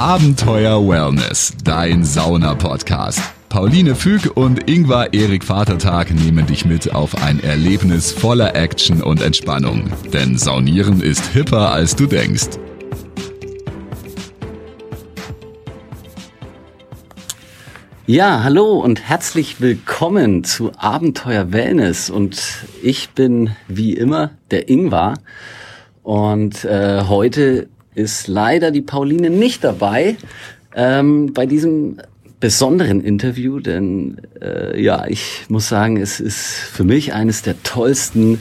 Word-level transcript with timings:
Abenteuer 0.00 0.88
Wellness, 0.88 1.52
dein 1.62 2.04
Sauna-Podcast. 2.04 3.20
Pauline 3.50 3.94
Füg 3.94 4.34
und 4.34 4.66
Ingvar 4.66 5.12
Erik 5.12 5.44
Vatertag 5.44 6.10
nehmen 6.10 6.46
dich 6.46 6.64
mit 6.64 6.94
auf 6.94 7.22
ein 7.22 7.38
Erlebnis 7.44 8.10
voller 8.10 8.56
Action 8.56 9.02
und 9.02 9.20
Entspannung. 9.20 9.92
Denn 10.10 10.38
Saunieren 10.38 11.02
ist 11.02 11.26
hipper, 11.26 11.72
als 11.72 11.96
du 11.96 12.06
denkst. 12.06 12.48
Ja, 18.06 18.42
hallo 18.42 18.80
und 18.80 19.06
herzlich 19.06 19.60
willkommen 19.60 20.44
zu 20.44 20.72
Abenteuer 20.78 21.52
Wellness. 21.52 22.08
Und 22.08 22.64
ich 22.82 23.10
bin 23.10 23.50
wie 23.68 23.92
immer 23.92 24.30
der 24.50 24.70
Ingvar. 24.70 25.18
Und 26.02 26.64
äh, 26.64 27.02
heute 27.06 27.68
ist 28.00 28.28
leider 28.28 28.70
die 28.70 28.82
Pauline 28.82 29.30
nicht 29.30 29.64
dabei 29.64 30.16
ähm, 30.74 31.32
bei 31.32 31.46
diesem 31.46 31.98
besonderen 32.40 33.02
Interview, 33.02 33.60
denn 33.60 34.16
äh, 34.40 34.82
ja, 34.82 35.06
ich 35.06 35.44
muss 35.48 35.68
sagen, 35.68 35.98
es 35.98 36.20
ist 36.20 36.38
für 36.38 36.84
mich 36.84 37.12
eines 37.12 37.42
der 37.42 37.62
tollsten 37.62 38.38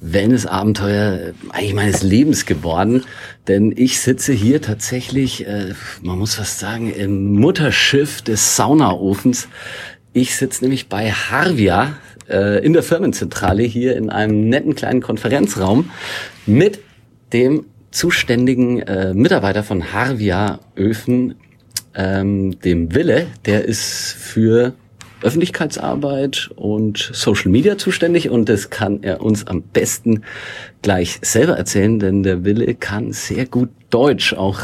Wellness-Abenteuer 0.00 1.34
eigentlich 1.50 1.74
meines 1.74 2.02
Lebens 2.02 2.46
geworden, 2.46 3.04
denn 3.46 3.74
ich 3.76 4.00
sitze 4.00 4.32
hier 4.32 4.62
tatsächlich, 4.62 5.46
äh, 5.46 5.74
man 6.02 6.18
muss 6.18 6.36
fast 6.36 6.58
sagen, 6.58 6.90
im 6.90 7.34
Mutterschiff 7.34 8.22
des 8.22 8.56
Saunaofens. 8.56 9.48
Ich 10.14 10.34
sitze 10.36 10.64
nämlich 10.64 10.88
bei 10.88 11.10
Harvia 11.12 11.98
äh, 12.28 12.64
in 12.64 12.72
der 12.72 12.82
Firmenzentrale 12.82 13.62
hier 13.62 13.96
in 13.96 14.08
einem 14.08 14.48
netten 14.48 14.74
kleinen 14.74 15.02
Konferenzraum 15.02 15.90
mit 16.46 16.80
dem 17.34 17.66
zuständigen 17.90 18.80
äh, 18.80 19.14
Mitarbeiter 19.14 19.62
von 19.62 19.92
Harvia 19.92 20.60
Öfen, 20.76 21.34
ähm, 21.94 22.58
dem 22.60 22.94
Wille, 22.94 23.26
der 23.46 23.64
ist 23.64 24.12
für 24.12 24.74
Öffentlichkeitsarbeit 25.22 26.50
und 26.56 27.10
Social 27.12 27.50
Media 27.50 27.76
zuständig 27.76 28.30
und 28.30 28.48
das 28.48 28.70
kann 28.70 29.02
er 29.02 29.20
uns 29.20 29.46
am 29.46 29.62
besten 29.62 30.22
gleich 30.82 31.18
selber 31.22 31.56
erzählen, 31.56 31.98
denn 31.98 32.22
der 32.22 32.44
Wille 32.44 32.74
kann 32.74 33.12
sehr 33.12 33.46
gut 33.46 33.70
Deutsch, 33.90 34.32
auch 34.34 34.60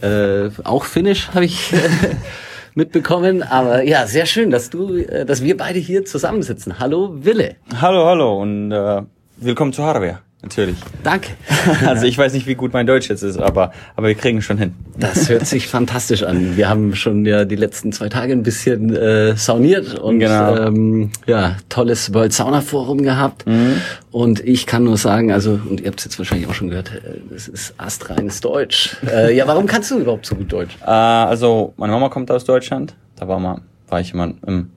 äh, 0.00 0.50
auch 0.64 0.84
Finnisch 0.84 1.30
habe 1.34 1.44
ich 1.44 1.72
äh, 1.72 1.76
mitbekommen, 2.74 3.42
aber 3.42 3.82
ja, 3.82 4.06
sehr 4.06 4.26
schön, 4.26 4.50
dass 4.50 4.70
du, 4.70 4.94
äh, 4.94 5.26
dass 5.26 5.42
wir 5.42 5.56
beide 5.56 5.78
hier 5.80 6.04
zusammensitzen. 6.04 6.78
Hallo 6.78 7.24
Wille. 7.24 7.56
Hallo, 7.80 8.06
hallo 8.06 8.40
und 8.40 8.70
äh, 8.70 9.02
willkommen 9.38 9.72
zu 9.72 9.82
Harvia. 9.82 10.22
Natürlich. 10.42 10.76
Danke. 11.02 11.30
Also 11.86 12.06
ich 12.06 12.16
weiß 12.16 12.32
nicht, 12.32 12.46
wie 12.46 12.54
gut 12.54 12.72
mein 12.72 12.86
Deutsch 12.86 13.10
jetzt 13.10 13.22
ist, 13.22 13.36
aber, 13.38 13.72
aber 13.94 14.08
wir 14.08 14.14
kriegen 14.14 14.40
schon 14.40 14.56
hin. 14.56 14.74
Das 14.96 15.28
hört 15.28 15.46
sich 15.46 15.66
fantastisch 15.68 16.22
an. 16.22 16.56
Wir 16.56 16.68
haben 16.70 16.94
schon 16.94 17.26
ja 17.26 17.44
die 17.44 17.56
letzten 17.56 17.92
zwei 17.92 18.08
Tage 18.08 18.32
ein 18.32 18.42
bisschen 18.42 18.94
äh, 18.96 19.36
sauniert 19.36 19.98
und 19.98 20.20
Genau. 20.20 20.56
ähm, 20.56 21.10
ja, 21.26 21.56
tolles 21.68 22.14
World 22.14 22.32
Sauna 22.32 22.62
Forum 22.62 23.02
gehabt. 23.02 23.46
Mhm. 23.46 23.74
Und 24.10 24.40
ich 24.40 24.66
kann 24.66 24.84
nur 24.84 24.96
sagen, 24.96 25.30
also, 25.32 25.60
und 25.68 25.80
ihr 25.82 25.88
habt 25.88 25.98
es 26.00 26.06
jetzt 26.06 26.18
wahrscheinlich 26.18 26.48
auch 26.48 26.54
schon 26.54 26.70
gehört, 26.70 26.92
äh, 26.94 27.20
das 27.30 27.46
ist 27.46 27.74
astreines 27.76 28.40
Deutsch. 28.40 28.96
Äh, 29.06 29.36
ja, 29.36 29.46
warum 29.46 29.66
kannst 29.66 29.90
du 29.90 29.98
überhaupt 29.98 30.24
so 30.24 30.34
gut 30.34 30.50
Deutsch? 30.50 30.76
Äh, 30.82 30.86
also 30.90 31.74
meine 31.76 31.92
Mama 31.92 32.08
kommt 32.08 32.30
aus 32.30 32.44
Deutschland. 32.44 32.94
Da 33.16 33.28
war, 33.28 33.38
mal, 33.38 33.60
war 33.88 34.00
ich 34.00 34.14
immer 34.14 34.32
im, 34.46 34.70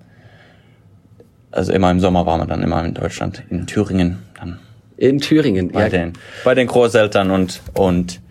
also 1.52 1.72
immer 1.72 1.90
im 1.92 2.02
Sommer 2.02 2.26
war 2.26 2.38
man 2.38 2.50
dann 2.50 2.62
immer 2.62 2.84
in 2.84 2.94
Deutschland, 2.94 3.44
in 3.50 3.66
Thüringen, 3.68 4.20
dann 4.38 4.60
In 5.04 5.20
Thüringen. 5.20 5.70
bei 5.70 5.84
Ja, 5.84 5.90
den, 5.90 6.14
bei 6.46 6.56
den 6.56 6.66
Großeltern 6.66 7.30
und, 7.30 7.60
und 7.74 8.22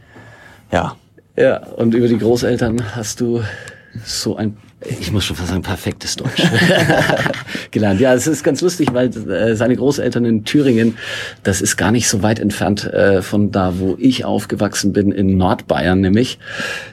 ja, 0.70 0.96
ja, 1.36 1.58
und 1.66 1.94
über 1.94 2.08
die 2.08 2.16
Großeltern 2.16 2.96
hast 2.96 3.20
du 3.20 3.42
so 4.06 4.36
ein, 4.36 4.56
ich 4.84 5.12
muss 5.12 5.24
schon 5.24 5.36
fast 5.36 5.50
sagen, 5.50 5.62
perfektes 5.62 6.16
Deutsch 6.16 6.42
gelernt. 7.70 8.00
Ja, 8.00 8.14
es 8.14 8.26
ist 8.26 8.42
ganz 8.42 8.60
lustig, 8.60 8.88
weil 8.92 9.08
äh, 9.28 9.54
seine 9.54 9.76
Großeltern 9.76 10.24
in 10.24 10.44
Thüringen, 10.44 10.98
das 11.42 11.60
ist 11.60 11.76
gar 11.76 11.90
nicht 11.90 12.08
so 12.08 12.22
weit 12.22 12.38
entfernt 12.38 12.84
äh, 12.84 13.22
von 13.22 13.50
da, 13.50 13.78
wo 13.78 13.96
ich 13.98 14.24
aufgewachsen 14.24 14.92
bin, 14.92 15.12
in 15.12 15.36
Nordbayern 15.36 16.00
nämlich. 16.00 16.38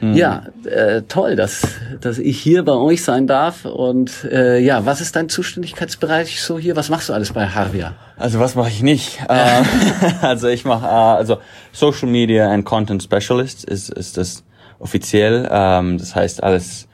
Ja, 0.01 0.43
äh, 0.65 1.03
toll, 1.07 1.35
dass, 1.35 1.67
dass 2.01 2.17
ich 2.17 2.39
hier 2.39 2.63
bei 2.63 2.73
euch 2.73 3.03
sein 3.03 3.27
darf. 3.27 3.65
Und 3.65 4.23
äh, 4.25 4.59
ja, 4.59 4.85
was 4.85 5.01
ist 5.01 5.15
dein 5.15 5.29
Zuständigkeitsbereich 5.29 6.41
so 6.41 6.59
hier? 6.59 6.75
Was 6.75 6.89
machst 6.89 7.09
du 7.09 7.13
alles 7.13 7.33
bei 7.33 7.47
Harvia? 7.47 7.95
Also 8.17 8.39
was 8.39 8.55
mache 8.55 8.69
ich 8.69 8.83
nicht? 8.83 9.19
äh, 9.29 9.61
also 10.21 10.47
ich 10.47 10.65
mache 10.65 10.85
äh, 10.85 10.89
also 10.89 11.37
Social 11.71 12.09
Media 12.09 12.51
and 12.51 12.65
Content 12.65 13.01
Specialist 13.01 13.63
ist 13.63 13.89
ist 13.89 14.17
das 14.17 14.43
offiziell. 14.79 15.47
Ähm, 15.49 15.97
das 15.97 16.15
heißt 16.15 16.43
alles 16.43 16.88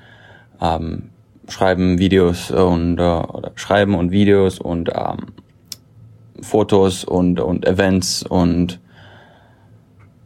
ähm, 0.82 1.04
schreiben 1.48 2.00
Videos 2.00 2.50
und 2.52 2.98
äh, 3.00 3.02
oder 3.04 3.52
schreiben 3.56 3.96
und 3.96 4.12
Videos 4.12 4.60
und 4.60 4.90
ähm, 4.90 5.18
Fotos 6.42 7.04
und 7.04 7.40
und 7.40 7.66
Events 7.68 8.24
und 8.24 8.80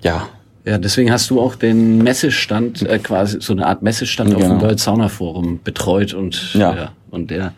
ja 0.02 0.28
Ja, 0.66 0.78
deswegen 0.78 1.12
hast 1.12 1.30
du 1.30 1.40
auch 1.40 1.56
den 1.56 2.00
Messestand, 2.00 2.82
äh, 2.88 3.00
quasi 3.00 3.40
so 3.42 3.54
eine 3.54 3.66
Art 3.66 3.82
Messestand 3.82 4.34
auf 4.36 4.42
dem 4.42 4.50
Genau. 4.52 4.62
World 4.62 4.80
Sauna 4.80 5.08
Forum 5.10 5.60
betreut 5.64 6.14
und 6.14 6.54
Ja. 6.54 6.92
und 7.12 7.32
der 7.32 7.54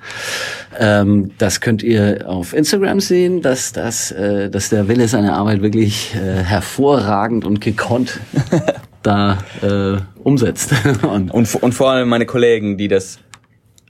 ähm, 0.80 1.32
das 1.38 1.60
könnt 1.62 1.84
ihr 1.84 2.24
auf 2.28 2.54
Instagram 2.54 3.00
sehen, 3.00 3.42
dass 3.42 3.72
das 3.74 4.12
äh, 4.12 4.50
dass 4.50 4.70
der 4.70 4.88
Wille 4.88 5.08
seine 5.08 5.34
Arbeit 5.34 5.62
wirklich 5.62 6.16
äh, 6.16 6.44
hervorragend 6.44 7.46
und 7.46 7.62
gekonnt 7.62 8.20
da 9.04 9.38
äh, 9.62 9.98
umsetzt 10.24 10.74
und 11.04 11.32
und 11.32 11.56
und 11.56 11.74
vor 11.74 11.92
allem 11.92 12.10
meine 12.10 12.26
Kollegen, 12.26 12.78
die 12.78 12.88
das 12.88 13.20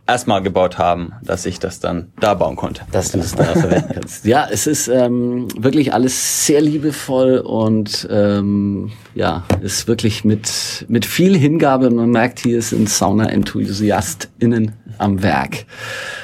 erstmal 0.07 0.41
gebaut 0.41 0.77
haben, 0.77 1.13
dass 1.23 1.45
ich 1.45 1.59
das 1.59 1.79
dann 1.79 2.11
da 2.19 2.33
bauen 2.33 2.55
konnte. 2.57 2.81
dass 2.91 3.11
du 3.11 3.19
es 3.19 3.33
da 3.33 3.45
verwenden 3.45 3.91
kannst. 3.93 4.25
Ja, 4.25 4.47
es 4.51 4.67
ist 4.67 4.89
ähm, 4.89 5.47
wirklich 5.57 5.93
alles 5.93 6.45
sehr 6.45 6.59
liebevoll 6.59 7.37
und 7.37 8.07
ähm, 8.11 8.91
ja, 9.15 9.45
ist 9.61 9.87
wirklich 9.87 10.25
mit 10.25 10.85
mit 10.89 11.05
viel 11.05 11.37
Hingabe. 11.37 11.87
und 11.87 11.95
Man 11.95 12.09
merkt, 12.09 12.39
hier 12.39 12.61
sind 12.61 12.89
Sauna-EnthusiastInnen 12.89 14.73
am 14.97 15.23
Werk. 15.23 15.65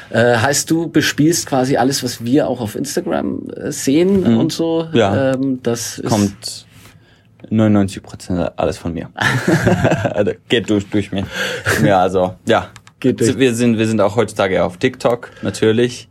Äh, 0.09 0.37
heißt, 0.37 0.69
du 0.69 0.89
bespielst 0.89 1.47
quasi 1.47 1.77
alles, 1.77 2.03
was 2.03 2.23
wir 2.23 2.47
auch 2.47 2.61
auf 2.61 2.75
Instagram 2.75 3.49
äh, 3.55 3.71
sehen 3.71 4.23
und 4.37 4.51
so. 4.51 4.87
Mhm. 4.91 4.97
Ja. 4.97 5.33
Ähm, 5.33 5.59
das 5.63 5.99
ist, 5.99 6.09
Kommt 6.09 6.66
99 7.49 8.03
Prozent 8.03 8.51
alles 8.57 8.77
von 8.77 8.93
mir. 8.93 9.09
also 10.13 10.31
geht 10.49 10.69
durch 10.69 10.89
durch 10.89 11.11
mich. 11.11 11.25
Ja, 11.83 12.01
also 12.01 12.35
ja. 12.47 12.69
Geht 12.99 13.19
durch. 13.19 13.37
Wir 13.37 13.53
sind 13.53 13.77
wir 13.77 13.87
sind 13.87 14.01
auch 14.01 14.15
heutzutage 14.15 14.63
auf 14.63 14.77
TikTok 14.77 15.31
natürlich 15.41 16.09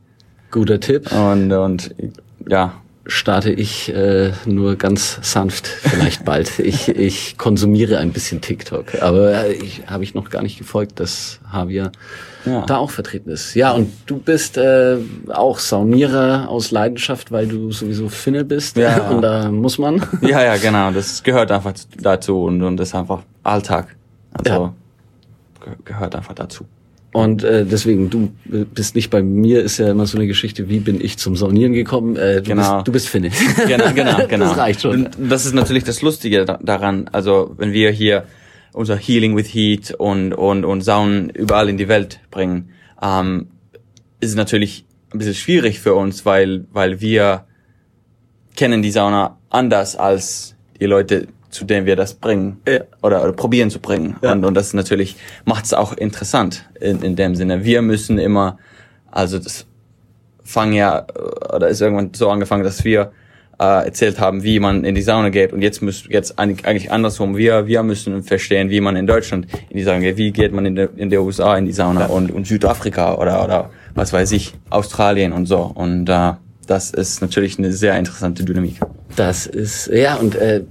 guter 0.50 0.80
Tipp. 0.80 1.10
und 1.12 1.52
und 1.52 1.94
ja 2.48 2.74
starte 3.08 3.50
ich 3.52 3.92
äh, 3.94 4.32
nur 4.46 4.76
ganz 4.76 5.18
sanft 5.22 5.66
vielleicht 5.66 6.24
bald. 6.30 6.58
ich, 6.58 6.88
ich 6.88 7.38
konsumiere 7.38 7.98
ein 7.98 8.12
bisschen 8.12 8.40
TikTok, 8.40 9.00
aber 9.02 9.44
äh, 9.46 9.52
ich 9.52 9.82
habe 9.86 10.02
ich 10.04 10.14
noch 10.14 10.28
gar 10.30 10.42
nicht 10.42 10.58
gefolgt, 10.58 10.98
dass 11.00 11.38
Javier 11.52 11.92
Ja. 12.44 12.64
da 12.66 12.78
auch 12.78 12.90
vertreten 12.90 13.30
ist. 13.30 13.54
Ja, 13.54 13.72
und 13.72 13.92
du 14.06 14.18
bist 14.18 14.56
äh, 14.58 14.96
auch 15.28 15.58
Saunierer 15.58 16.48
aus 16.48 16.70
Leidenschaft, 16.70 17.30
weil 17.30 17.46
du 17.46 17.70
sowieso 17.72 18.08
Finne 18.08 18.44
bist. 18.44 18.76
Ja. 18.76 19.08
Und 19.10 19.22
da 19.22 19.50
muss 19.50 19.78
man. 19.78 20.02
ja 20.22 20.42
ja 20.42 20.56
genau. 20.56 20.90
Das 20.90 21.22
gehört 21.22 21.50
einfach 21.52 21.74
dazu 22.00 22.42
und 22.44 22.62
und 22.62 22.76
das 22.76 22.88
ist 22.88 22.94
einfach 22.94 23.22
Alltag. 23.42 23.94
Also 24.32 24.50
Ja. 24.52 24.74
ge- 25.64 25.74
gehört 25.84 26.14
einfach 26.16 26.34
dazu. 26.34 26.64
Und 27.16 27.44
äh, 27.44 27.64
deswegen, 27.64 28.10
du 28.10 28.30
bist 28.74 28.94
nicht 28.94 29.08
bei 29.08 29.22
mir, 29.22 29.62
ist 29.62 29.78
ja 29.78 29.90
immer 29.90 30.04
so 30.06 30.18
eine 30.18 30.26
Geschichte, 30.26 30.68
wie 30.68 30.80
bin 30.80 31.00
ich 31.00 31.16
zum 31.16 31.34
Saunieren 31.34 31.72
gekommen? 31.72 32.14
Äh, 32.16 32.42
du, 32.42 32.50
Genau. 32.50 32.74
bist, 32.76 32.88
du 32.88 32.92
bist 32.92 33.08
Finne. 33.08 33.30
Genau, 33.66 33.90
genau, 33.94 34.26
genau. 34.28 34.48
Das 34.50 34.58
reicht 34.58 34.82
schon. 34.82 35.06
Und 35.06 35.16
das 35.30 35.46
ist 35.46 35.54
natürlich 35.54 35.82
das 35.84 36.02
Lustige 36.02 36.44
da- 36.44 36.58
daran. 36.62 37.08
Also 37.12 37.54
wenn 37.56 37.72
wir 37.72 37.90
hier 37.90 38.24
unser 38.74 38.96
Healing 38.98 39.34
with 39.34 39.46
Heat 39.54 39.94
und 39.96 40.34
und 40.34 40.66
und 40.66 40.82
Saunen 40.82 41.30
überall 41.30 41.70
in 41.70 41.78
die 41.78 41.88
Welt 41.88 42.20
bringen, 42.30 42.68
ähm, 43.00 43.46
ist 44.20 44.30
es 44.30 44.36
natürlich 44.36 44.84
ein 45.14 45.18
bisschen 45.18 45.34
schwierig 45.34 45.80
für 45.80 45.94
uns, 45.94 46.26
weil 46.26 46.66
weil 46.70 47.00
wir 47.00 47.46
kennen 48.56 48.82
die 48.82 48.90
Sauna 48.90 49.38
anders 49.48 49.96
als 49.96 50.54
die 50.78 50.84
Leute, 50.86 51.28
zu 51.56 51.64
denen 51.64 51.86
wir 51.86 51.96
das 51.96 52.14
bringen 52.14 52.60
Ja. 52.68 52.80
oder, 53.02 53.22
oder 53.24 53.32
probieren 53.32 53.70
zu 53.70 53.80
bringen. 53.80 54.16
Ja. 54.22 54.32
Und, 54.32 54.44
und 54.44 54.54
das 54.54 54.74
natürlich 54.74 55.16
macht 55.44 55.64
es 55.64 55.74
auch 55.74 55.94
interessant 55.94 56.68
in, 56.80 57.02
in 57.02 57.16
dem 57.16 57.34
Sinne. 57.34 57.64
Wir 57.64 57.82
müssen 57.82 58.18
immer, 58.18 58.58
also 59.10 59.38
das 59.38 59.66
fangen 60.44 60.74
ja, 60.74 61.06
äh, 61.14 61.54
oder 61.54 61.68
ist 61.68 61.80
irgendwann 61.80 62.12
so 62.14 62.30
angefangen, 62.30 62.62
dass 62.62 62.84
wir 62.84 63.12
äh, 63.58 63.86
erzählt 63.86 64.20
haben, 64.20 64.42
wie 64.42 64.60
man 64.60 64.84
in 64.84 64.94
die 64.94 65.02
Sauna 65.02 65.30
geht 65.30 65.54
und 65.54 65.62
jetzt 65.62 65.80
müssen 65.80 66.12
jetzt 66.12 66.38
eigentlich 66.38 66.92
andersrum. 66.92 67.36
Wir 67.36 67.66
wir 67.66 67.82
müssen 67.82 68.22
verstehen, 68.22 68.68
wie 68.68 68.82
man 68.82 68.96
in 68.96 69.06
Deutschland 69.06 69.46
in 69.70 69.78
die 69.78 69.82
Sauna 69.82 70.00
geht, 70.00 70.18
wie 70.18 70.30
geht 70.30 70.52
man 70.52 70.66
in 70.66 70.74
der 70.74 70.90
in 70.96 71.08
der 71.08 71.22
USA 71.22 71.56
in 71.56 71.64
die 71.64 71.72
Sauna 71.72 72.06
und 72.06 72.30
und 72.30 72.46
Südafrika 72.46 73.14
oder 73.14 73.42
oder 73.42 73.70
was 73.94 74.12
weiß 74.12 74.32
ich 74.32 74.52
Australien 74.68 75.32
und 75.32 75.46
so 75.46 75.72
und 75.74 76.06
äh, 76.10 76.32
das 76.66 76.90
ist 76.90 77.22
natürlich 77.22 77.58
eine 77.58 77.72
sehr 77.72 77.96
interessante 77.96 78.44
Dynamik. 78.44 78.80
Das 79.16 79.46
ist, 79.46 79.88
ja, 79.88 80.16
und 80.16 80.34
äh, 80.36 80.62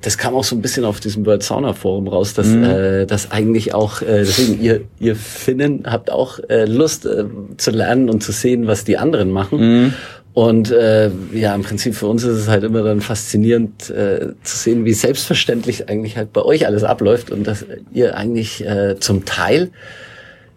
das 0.00 0.16
kam 0.16 0.34
auch 0.34 0.44
so 0.44 0.54
ein 0.54 0.62
bisschen 0.62 0.84
auf 0.84 1.00
diesem 1.00 1.26
World 1.26 1.42
Sauna 1.42 1.72
Forum 1.72 2.06
raus, 2.08 2.32
dass, 2.32 2.46
Mhm. 2.46 2.64
äh, 2.64 3.06
dass 3.06 3.30
eigentlich 3.32 3.74
auch, 3.74 4.00
äh, 4.02 4.20
deswegen 4.20 4.62
ihr, 4.62 4.82
ihr 5.00 5.16
Finnen 5.16 5.82
habt 5.84 6.10
auch 6.10 6.38
äh, 6.48 6.64
Lust 6.64 7.06
äh, 7.06 7.24
zu 7.56 7.70
lernen 7.72 8.08
und 8.08 8.22
zu 8.22 8.30
sehen, 8.32 8.66
was 8.68 8.84
die 8.84 8.96
anderen 8.98 9.30
machen. 9.30 9.58
Mhm. 9.58 9.94
Und 10.32 10.70
äh, 10.70 11.10
ja, 11.32 11.52
im 11.54 11.62
Prinzip 11.62 11.96
für 11.96 12.06
uns 12.06 12.22
ist 12.22 12.36
es 12.36 12.46
halt 12.48 12.62
immer 12.62 12.84
dann 12.84 13.00
faszinierend 13.00 13.90
äh, 13.90 14.28
zu 14.44 14.56
sehen, 14.56 14.84
wie 14.84 14.92
selbstverständlich 14.92 15.88
eigentlich 15.88 16.16
halt 16.16 16.32
bei 16.32 16.42
euch 16.42 16.64
alles 16.66 16.84
abläuft 16.84 17.32
und 17.32 17.44
dass 17.48 17.66
ihr 17.92 18.16
eigentlich 18.16 18.64
äh, 18.64 18.94
zum 19.00 19.24
Teil 19.24 19.70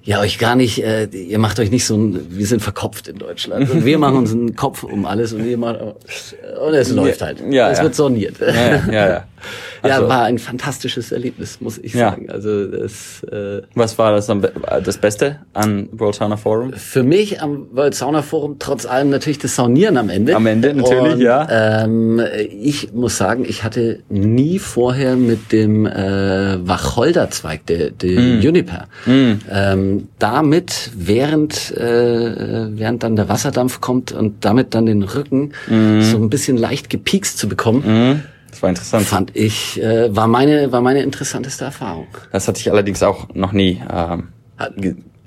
ja 0.04 0.20
euch 0.20 0.40
gar 0.40 0.56
nicht, 0.56 0.84
äh, 0.84 1.06
ihr 1.06 1.40
macht 1.40 1.60
euch 1.60 1.72
nicht 1.72 1.86
so 1.86 1.96
ein, 1.96 2.28
wir 2.30 2.46
sind 2.46 2.62
verkopft 2.62 3.08
in 3.08 3.18
Deutschland 3.18 3.70
und 3.70 3.86
wir 3.86 3.98
machen 3.98 4.18
uns 4.18 4.32
einen 4.32 4.56
Kopf 4.56 4.84
um 4.84 5.06
alles 5.06 5.34
und 5.34 5.46
ihr 5.46 5.58
macht 5.58 5.80
und 5.82 6.74
es 6.74 6.92
läuft 6.92 7.22
halt. 7.22 7.40
ja, 7.52 7.70
es 7.70 7.78
ja. 7.78 7.84
wird 7.84 7.96
soniert. 7.96 8.36
Ja, 8.40 8.92
ja, 8.92 9.10
ja. 9.10 9.24
Ja. 9.84 9.90
Ja, 9.90 9.96
Also, 9.96 10.10
war 10.10 10.24
ein 10.24 10.40
fantastisches 10.40 11.12
Erlebnis, 11.12 11.60
muss 11.62 11.78
ich 11.78 11.94
Ja. 11.94 12.12
sagen. 12.12 12.30
Also 12.30 12.66
das 12.68 13.24
äh, 13.32 13.62
was 13.76 13.98
war 13.98 14.12
das, 14.14 14.30
am 14.30 14.42
das 14.84 14.98
Beste 14.98 15.38
an 15.54 15.90
World 15.92 16.16
Sauna 16.16 16.38
Forum? 16.38 16.74
für 16.74 17.04
mich 17.04 17.42
am 17.42 17.68
World 17.72 17.96
Sauna 17.96 18.22
Forum 18.22 18.58
trotz 18.60 18.86
allem 18.86 19.10
natürlich 19.10 19.40
das 19.40 19.56
Saunieren 19.56 19.98
am 19.98 20.10
Ende. 20.10 20.36
Am 20.36 20.46
Ende 20.46 20.74
natürlich, 20.74 21.14
Und, 21.14 21.22
ja. 21.22 21.48
Ähm, 21.84 22.22
ich 22.62 22.94
muss 22.94 23.18
sagen, 23.18 23.46
ich 23.48 23.64
hatte 23.64 24.00
nie 24.10 24.60
vorher 24.60 25.16
mit 25.16 25.52
dem 25.52 25.86
äh, 25.86 26.58
Wacholderzweig, 26.68 27.66
der, 27.66 27.92
der 27.92 28.12
Mm. 28.22 28.42
Juniper, 28.42 28.86
ähm, 29.08 30.08
damit 30.20 30.92
während 30.96 31.72
äh, 31.78 32.68
während 32.78 33.04
dann 33.04 33.16
der 33.16 33.30
Wasserdampf 33.30 33.82
kommt 33.82 34.12
und 34.12 34.44
damit 34.46 34.74
dann 34.76 34.86
den 34.86 35.04
Rücken 35.04 35.52
Mm. 35.68 36.02
so 36.02 36.18
ein 36.18 36.30
bisschen 36.30 36.58
leicht 36.58 36.90
gepiekst 36.90 37.38
zu 37.38 37.48
bekommen. 37.48 37.82
Das 37.84 38.20
war 38.62 38.70
interessant. 38.70 39.06
fand 39.06 39.36
ich 39.36 39.82
äh, 39.82 40.16
war 40.16 40.28
meine 40.28 40.72
war 40.72 40.82
meine 40.82 41.02
interessanteste 41.02 41.66
Erfahrung. 41.66 42.08
Das 42.32 42.48
hatte 42.48 42.60
ich 42.60 42.72
allerdings 42.72 43.04
auch 43.04 43.34
noch 43.34 43.52
nie. 43.52 43.82
Ähm, 43.92 44.30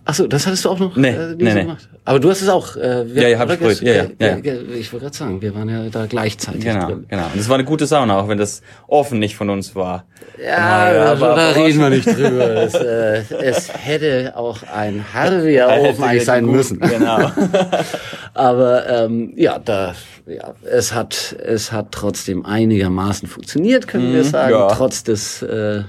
Ach 0.07 0.13
so, 0.15 0.27
das 0.27 0.47
hattest 0.47 0.65
du 0.67 0.69
auch 0.71 0.79
noch 0.79 0.97
Nee, 0.97 1.09
äh, 1.09 1.35
nee, 1.39 1.49
so 1.51 1.55
nee. 1.55 1.63
gemacht. 1.63 1.89
Aber 2.05 2.21
du 2.21 2.29
hast 2.29 2.43
es 2.43 2.49
auch. 2.51 2.77
Äh, 2.77 3.15
wir- 3.15 3.23
Ja, 3.23 3.29
ja, 3.31 3.39
hab 3.39 3.51
ich 3.51 3.59
probiert. 3.59 3.81
Ja, 3.81 4.27
ja, 4.29 4.37
ja, 4.37 4.55
Ich 4.79 4.93
wollte 4.93 5.07
gerade 5.07 5.17
sagen, 5.17 5.41
wir 5.41 5.55
waren 5.55 5.69
ja 5.71 5.89
da 5.91 6.05
gleichzeitig 6.05 6.63
genau, 6.65 6.87
drin. 6.89 7.07
genau. 7.09 7.25
Und 7.33 7.41
es 7.41 7.49
war 7.49 7.55
eine 7.55 7.65
gute 7.65 7.87
Sauna, 7.87 8.19
auch 8.19 8.29
wenn 8.29 8.37
das 8.37 8.61
offen 8.87 9.19
nicht 9.19 9.35
von 9.35 9.49
uns 9.49 9.75
war. 9.75 10.05
Ja, 10.39 10.93
Ja, 10.93 11.05
also 11.13 11.25
aber- 11.25 11.37
da 11.37 11.51
reden 11.53 11.81
wir 11.81 11.89
nicht 11.91 12.07
drüber. 12.19 12.63
es, 12.65 12.75
äh, 12.75 13.23
es 13.43 13.73
hätte 13.73 14.35
auch 14.37 14.59
ein 14.75 15.05
Harvia-Ofen 15.15 16.05
eigentlich 16.05 16.25
sein 16.27 16.45
müssen. 16.45 16.81
Genau. 16.81 17.31
Aber 18.35 18.89
ähm, 18.89 19.33
ja, 19.37 19.59
da, 19.59 19.95
ja, 20.27 20.55
es 20.71 20.93
hat, 20.93 21.37
es 21.45 21.73
hat 21.73 21.93
trotzdem 21.93 22.45
einigermaßen 22.45 23.29
funktioniert, 23.29 23.87
können 23.87 24.13
wir 24.13 24.25
sagen, 24.25 24.53
ja. 24.53 24.69
trotz 24.69 25.05
des 25.05 25.43
äh, 25.43 25.83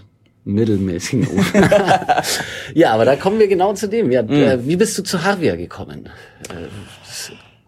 mittelmäßigen 0.45 1.27
Ofens. 1.27 1.67
ja, 2.73 2.93
aber 2.93 3.03
da 3.05 3.15
kommen 3.15 3.39
wir 3.39 3.47
genau 3.47 3.73
zu 3.73 3.89
dem. 3.89 4.11
Ja, 4.11 4.21
äh, 4.21 4.65
wie 4.65 4.75
bist 4.75 4.97
du 4.97 5.03
zu 5.03 5.23
Harvia 5.23 5.55
gekommen? 5.55 6.07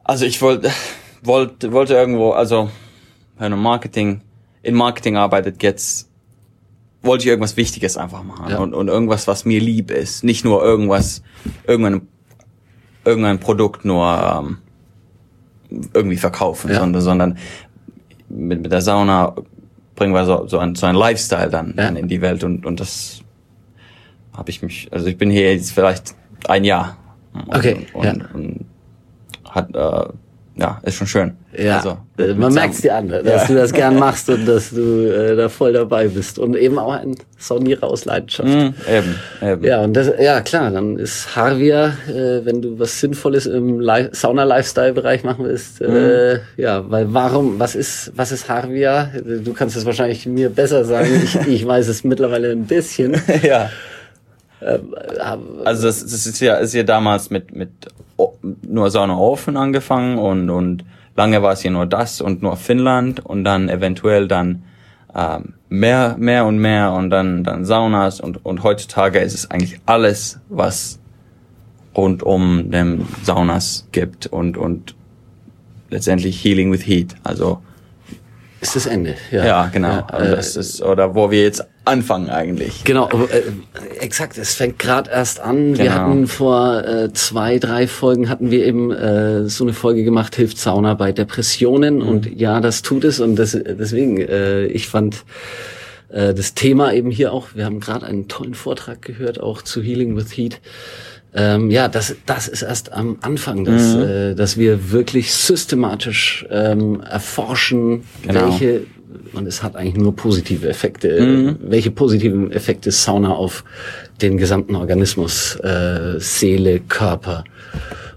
Also 0.03 0.25
ich 0.25 0.41
wollte, 0.41 0.69
wollte, 1.23 1.71
wollte 1.73 1.95
irgendwo, 1.95 2.31
also 2.31 2.69
wenn 3.39 3.51
man 3.51 3.59
Marketing, 3.61 4.21
in 4.61 4.75
Marketing 4.75 5.17
arbeitet 5.17 5.61
jetzt, 5.63 6.09
wollte 7.01 7.23
ich 7.23 7.29
irgendwas 7.29 7.57
Wichtiges 7.57 7.97
einfach 7.97 8.23
machen 8.23 8.49
Ja. 8.49 8.57
und, 8.59 8.73
und 8.73 8.87
irgendwas, 8.87 9.27
was 9.27 9.43
mir 9.45 9.59
lieb 9.59 9.91
ist. 9.91 10.23
Nicht 10.23 10.45
nur 10.45 10.63
irgendwas, 10.63 11.21
irgendein, 11.65 12.07
irgendein 13.05 13.39
Produkt 13.39 13.85
nur 13.85 14.05
ähm, 14.07 14.57
irgendwie 15.93 16.17
verkaufen, 16.17 16.69
Ja. 16.71 16.79
sondern, 16.79 17.01
sondern 17.01 17.37
mit, 18.29 18.61
mit 18.61 18.71
der 18.71 18.81
Sauna 18.81 19.35
bringen 19.97 20.13
wir 20.13 20.23
so, 20.25 20.47
so, 20.47 20.59
ein, 20.59 20.75
so 20.75 20.85
ein 20.85 20.95
Lifestyle 20.95 21.49
dann, 21.49 21.73
Ja. 21.77 21.89
in 21.89 22.07
die 22.07 22.21
Welt 22.21 22.45
und, 22.45 22.65
und 22.65 22.79
das 22.79 23.19
habe 24.35 24.49
ich 24.49 24.61
mich, 24.61 24.87
also 24.93 25.07
ich 25.07 25.17
bin 25.17 25.29
hier 25.29 25.53
jetzt 25.53 25.71
vielleicht 25.73 26.15
ein 26.47 26.63
Jahr. 26.63 26.95
Und, 27.33 27.55
Okay, 27.55 27.87
und, 27.93 28.05
ja. 28.05 28.13
und 28.33 28.65
hat, 29.49 29.75
äh, 29.75 30.09
ja, 30.57 30.79
ist 30.83 30.95
schon 30.95 31.07
schön. 31.07 31.33
Ja, 31.57 31.77
Also, 31.77 31.97
äh, 32.17 32.33
man 32.33 32.51
Sam- 32.51 32.53
merkt 32.53 32.73
es 32.75 32.81
dir 32.81 32.95
an, 32.95 33.09
dass 33.09 33.23
Ja. 33.23 33.45
du 33.47 33.55
das 33.55 33.71
gern 33.73 33.97
machst 33.99 34.29
und 34.29 34.45
dass 34.47 34.71
du 34.71 35.05
äh, 35.11 35.35
da 35.35 35.49
voll 35.49 35.73
dabei 35.73 36.07
bist. 36.07 36.37
Und 36.39 36.55
eben 36.55 36.77
auch 36.79 36.91
ein 36.93 37.15
Saunierer 37.37 37.83
aus 37.85 38.05
Leidenschaft. 38.05 38.49
Mhm, 38.49 38.73
eben, 38.89 39.15
eben. 39.41 39.63
Ja, 39.63 39.81
und 39.81 39.93
das, 39.93 40.11
ja 40.19 40.41
klar, 40.41 40.71
dann 40.71 40.97
ist 40.97 41.35
Harvia, 41.35 41.93
äh, 42.09 42.43
wenn 42.45 42.61
du 42.61 42.77
was 42.79 42.99
Sinnvolles 42.99 43.45
im 43.45 43.79
Li 43.79 44.07
Sauna-Lifestyle-Bereich 44.11 45.23
machen 45.23 45.45
willst, 45.45 45.81
äh, 45.81 45.87
Mhm. 46.35 46.39
ja, 46.57 46.89
weil 46.89 47.13
warum, 47.13 47.59
was 47.59 47.75
ist, 47.75 48.11
was 48.15 48.31
ist 48.31 48.49
Harvia? 48.49 49.09
Du 49.43 49.53
kannst 49.53 49.75
es 49.77 49.85
wahrscheinlich 49.85 50.25
mir 50.25 50.49
besser 50.49 50.85
sagen. 50.85 51.09
Ich, 51.23 51.35
ich 51.47 51.65
weiß 51.67 51.87
es 51.87 52.03
mittlerweile 52.03 52.51
ein 52.51 52.65
bisschen. 52.65 53.15
ja. 53.43 53.69
Aber, 54.61 55.65
Also 55.65 55.87
das, 55.87 56.01
das 56.01 56.25
ist 56.25 56.39
ja, 56.39 56.55
ist 56.55 56.73
ja 56.73 56.83
damals 56.83 57.29
mit, 57.29 57.55
mit 57.55 57.69
nur 58.63 58.89
Saunaofen 58.89 59.57
angefangen 59.57 60.17
und, 60.17 60.49
und 60.49 60.83
lange 61.15 61.41
war 61.41 61.53
es 61.53 61.61
hier 61.61 61.71
nur 61.71 61.85
das 61.85 62.21
und 62.21 62.41
nur 62.41 62.57
Finnland 62.57 63.23
und 63.25 63.43
dann 63.43 63.69
eventuell 63.69 64.27
dann 64.27 64.63
ähm, 65.15 65.53
mehr, 65.69 66.15
mehr 66.17 66.45
und 66.45 66.57
mehr 66.59 66.93
und 66.93 67.09
dann, 67.09 67.43
dann 67.43 67.65
Saunas 67.65 68.19
und, 68.19 68.45
und 68.45 68.63
heutzutage 68.63 69.19
ist 69.19 69.33
es 69.33 69.51
eigentlich 69.51 69.79
alles, 69.85 70.39
was 70.49 70.99
rund 71.95 72.23
um 72.23 72.69
dem 72.71 73.07
Saunas 73.23 73.87
gibt 73.91 74.27
und, 74.27 74.57
und 74.57 74.95
letztendlich 75.89 76.43
Healing 76.43 76.71
with 76.71 76.85
Heat. 76.85 77.15
Also 77.23 77.61
ist 78.61 78.75
das 78.75 78.85
Ende? 78.85 79.15
ja, 79.31 79.67
genau. 79.67 79.89
Ja, 79.89 80.05
also 80.07 80.33
äh, 80.33 80.35
das 80.35 80.55
ist, 80.55 80.81
oder 80.81 81.13
wo 81.13 81.29
wir 81.29 81.43
jetzt 81.43 81.65
anfangen 81.87 82.29
eigentlich. 82.29 82.83
Genau, 82.83 83.09
äh, 83.09 83.41
exakt. 83.99 84.37
Es 84.37 84.53
fängt 84.55 84.77
gerade 84.79 85.09
erst 85.09 85.39
an. 85.39 85.77
Wir 85.77 85.85
Genau. 85.85 85.95
hatten 85.95 86.27
vor 86.27 86.83
äh, 86.85 87.13
zwei, 87.13 87.57
drei 87.59 87.87
Folgen 87.87 88.29
hatten 88.29 88.51
wir 88.51 88.65
eben 88.65 88.91
äh, 88.91 89.47
so 89.49 89.63
eine 89.63 89.73
Folge 89.73 90.03
gemacht, 90.03 90.35
hilft 90.35 90.57
Sauna 90.59 90.93
bei 90.93 91.11
Depressionen 91.11 91.95
Mhm. 91.99 92.07
und 92.07 92.39
ja, 92.39 92.59
das 92.61 92.81
tut 92.81 93.03
es 93.03 93.19
und 93.19 93.35
das, 93.37 93.51
deswegen, 93.51 94.17
äh, 94.17 94.65
ich 94.67 94.87
fand 94.87 95.23
äh, 96.09 96.33
das 96.33 96.53
Thema 96.53 96.93
eben 96.93 97.11
hier 97.11 97.33
auch. 97.33 97.49
Wir 97.55 97.65
haben 97.65 97.79
gerade 97.79 98.05
einen 98.05 98.27
tollen 98.27 98.53
Vortrag 98.53 99.01
gehört, 99.01 99.39
auch 99.41 99.61
zu 99.61 99.81
Healing 99.81 100.15
with 100.15 100.35
Heat. 100.37 100.59
Ähm, 101.39 101.69
ja, 101.69 101.87
das, 101.87 102.15
das 102.25 102.47
ist 102.47 102.63
erst 102.63 102.91
am 102.93 103.17
Anfang, 103.21 103.63
dass, 103.63 103.95
Mhm. 103.95 104.01
äh, 104.01 104.33
dass 104.33 104.57
wir 104.57 104.91
wirklich 104.91 105.31
systematisch 105.33 106.45
ähm, 106.49 107.01
erforschen, 107.01 108.03
Genau. 108.23 108.41
welche, 108.47 108.81
und 109.33 109.45
es 109.47 109.61
hat 109.61 109.75
eigentlich 109.75 109.95
nur 109.97 110.15
positive 110.15 110.67
Effekte, 110.67 111.21
Mhm. 111.21 111.57
welche 111.61 111.91
positiven 111.91 112.51
Effekte 112.51 112.89
Sauna 112.91 113.29
auf 113.35 113.63
den 114.21 114.37
gesamten 114.37 114.75
Organismus, 114.75 115.55
äh, 115.57 116.15
Seele, 116.19 116.79
Körper 116.79 117.43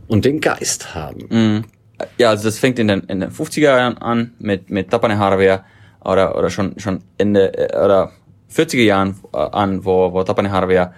und 0.08 0.24
den 0.24 0.40
Geist 0.40 0.94
haben. 0.94 1.26
Mhm. 1.28 1.64
Ja, 2.16 2.30
also 2.30 2.44
das 2.44 2.58
fängt 2.58 2.78
in 2.78 2.88
den, 2.88 3.00
in 3.00 3.20
den 3.20 3.30
50er 3.30 3.76
Jahren 3.76 3.98
an 3.98 4.32
mit, 4.38 4.70
mit 4.70 4.88
Tapane 4.90 5.18
Harvia 5.18 5.62
oder, 6.02 6.38
oder 6.38 6.48
schon, 6.48 6.78
schon 6.78 7.00
Ende, 7.18 7.52
äh, 7.58 7.76
oder 7.84 8.12
40er 8.50 8.82
Jahren 8.82 9.16
äh, 9.34 9.36
an, 9.36 9.84
wo, 9.84 10.10
wo 10.10 10.22
Tapane 10.24 10.50
Harvia 10.50 10.94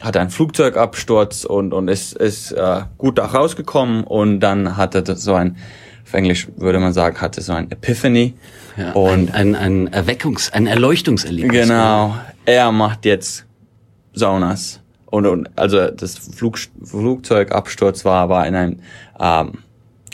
hatte 0.00 0.20
einen 0.20 0.30
Flugzeugabsturz 0.30 1.44
und, 1.44 1.72
und 1.72 1.88
ist, 1.88 2.14
ist 2.16 2.52
äh, 2.52 2.82
gut 2.98 3.18
da 3.18 3.26
rausgekommen 3.26 4.04
und 4.04 4.40
dann 4.40 4.76
hatte 4.76 5.02
das 5.02 5.22
so 5.22 5.34
ein, 5.34 5.56
auf 6.04 6.12
Englisch 6.14 6.48
würde 6.56 6.78
man 6.80 6.92
sagen, 6.92 7.20
hatte 7.20 7.40
so 7.40 7.52
ein 7.52 7.70
Epiphany. 7.70 8.34
Ja, 8.76 8.92
und 8.92 9.32
ein, 9.34 9.54
ein, 9.54 9.86
ein 9.88 10.06
Erweckungs-, 10.06 10.52
ein 10.52 10.66
Erleuchtungserlebnis. 10.66 11.68
Genau. 11.68 12.16
Er 12.44 12.72
macht 12.72 13.04
jetzt 13.04 13.46
Saunas. 14.14 14.80
Und, 15.06 15.26
und 15.26 15.48
also 15.56 15.88
das 15.90 16.18
Flug, 16.18 16.58
Flugzeugabsturz 16.82 18.04
war, 18.04 18.28
war 18.28 18.46
in 18.46 18.54
einem 18.56 18.78
ähm, 19.20 19.52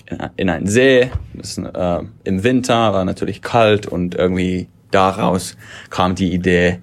in, 0.06 0.20
ein- 0.20 0.30
in 0.36 0.50
einen 0.50 0.66
See. 0.66 1.10
Das, 1.34 1.56
äh, 1.56 2.02
Im 2.24 2.42
Winter 2.44 2.92
war 2.92 3.04
natürlich 3.06 3.40
kalt 3.40 3.86
und 3.86 4.14
irgendwie 4.14 4.68
daraus 4.90 5.56
kam 5.88 6.14
die 6.14 6.32
Idee, 6.34 6.80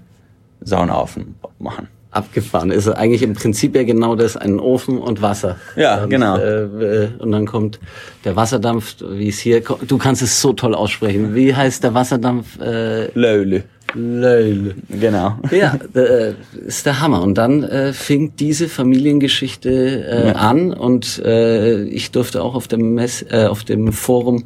Sauna 0.62 0.96
aufmachen. 0.96 1.90
Abgefahren. 2.18 2.72
Ist 2.72 2.88
eigentlich 2.90 3.24
im 3.24 3.34
Prinzip 3.34 3.76
ja 3.76 3.84
genau 3.84 4.16
das, 4.16 4.36
ein 4.36 4.60
Ofen 4.60 4.98
und 4.98 5.22
Wasser. 5.22 5.56
Ja, 5.76 6.04
und, 6.04 6.10
genau. 6.10 6.38
Äh, 6.38 7.10
und 7.20 7.32
dann 7.32 7.46
kommt 7.46 7.80
der 8.26 8.36
Wasserdampf, 8.36 8.96
wie 9.10 9.30
es 9.30 9.40
hier 9.40 9.64
kommt. 9.64 9.90
Du 9.90 9.98
kannst 9.98 10.22
es 10.22 10.42
so 10.42 10.54
toll 10.54 10.76
aussprechen. 10.76 11.34
Wie 11.36 11.56
heißt 11.56 11.84
der 11.84 11.94
Wasserdampf? 11.94 12.60
Äh, 12.60 13.08
Löhle. 13.14 13.64
Löl. 13.94 14.76
Genau. 14.90 15.40
Ja, 15.50 15.78
äh, 15.96 16.34
ist 16.66 16.86
der 16.86 17.00
Hammer. 17.00 17.22
Und 17.22 17.38
dann 17.38 17.64
äh, 17.64 17.94
fing 17.94 18.34
diese 18.38 18.68
Familiengeschichte 18.68 20.06
äh, 20.06 20.32
an 20.34 20.74
und 20.74 21.20
äh, 21.20 21.84
ich 21.84 22.12
durfte 22.12 22.44
auch 22.44 22.54
auf 22.56 22.68
dem 22.68 22.96
Mess, 22.96 23.26
äh, 23.30 23.46
auf 23.46 23.64
dem 23.64 23.94
Forum 23.94 24.46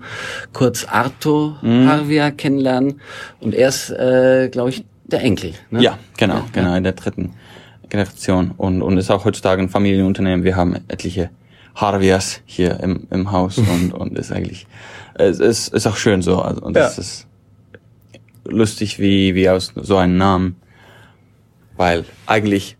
kurz 0.53 0.85
Arto 0.85 1.55
Mhm. 1.61 1.87
Harvia 1.89 2.31
kennenlernen. 2.31 3.01
Und 3.39 3.55
er 3.55 3.69
ist, 3.69 3.89
äh, 3.89 4.49
glaube 4.51 4.69
ich, 4.69 4.83
der 5.05 5.21
Enkel. 5.21 5.53
Ne? 5.71 5.81
Ja, 5.81 5.97
genau, 6.17 6.43
genau, 6.53 6.75
in 6.75 6.83
der 6.83 6.93
dritten 6.93 7.33
Generation. 7.91 8.51
Und, 8.57 8.81
und 8.81 8.97
ist 8.97 9.11
auch 9.11 9.23
heutzutage 9.25 9.61
ein 9.61 9.69
Familienunternehmen. 9.69 10.43
Wir 10.43 10.55
haben 10.55 10.75
etliche 10.87 11.29
Harvias 11.75 12.41
hier 12.45 12.79
im, 12.79 13.05
im 13.11 13.31
Haus 13.31 13.57
und, 13.59 13.93
und 13.93 14.17
ist 14.17 14.31
eigentlich, 14.31 14.65
es 15.13 15.39
ist, 15.39 15.67
ist 15.73 15.85
auch 15.85 15.97
schön 15.97 16.23
so. 16.23 16.41
Also, 16.41 16.61
und 16.61 16.75
Ja. 16.75 16.87
ist, 16.87 17.27
lustig 18.45 18.97
wie, 18.99 19.35
wie 19.35 19.47
aus 19.49 19.71
so 19.75 19.97
einem 19.97 20.17
Namen. 20.17 20.55
Weil 21.77 22.05
eigentlich, 22.25 22.77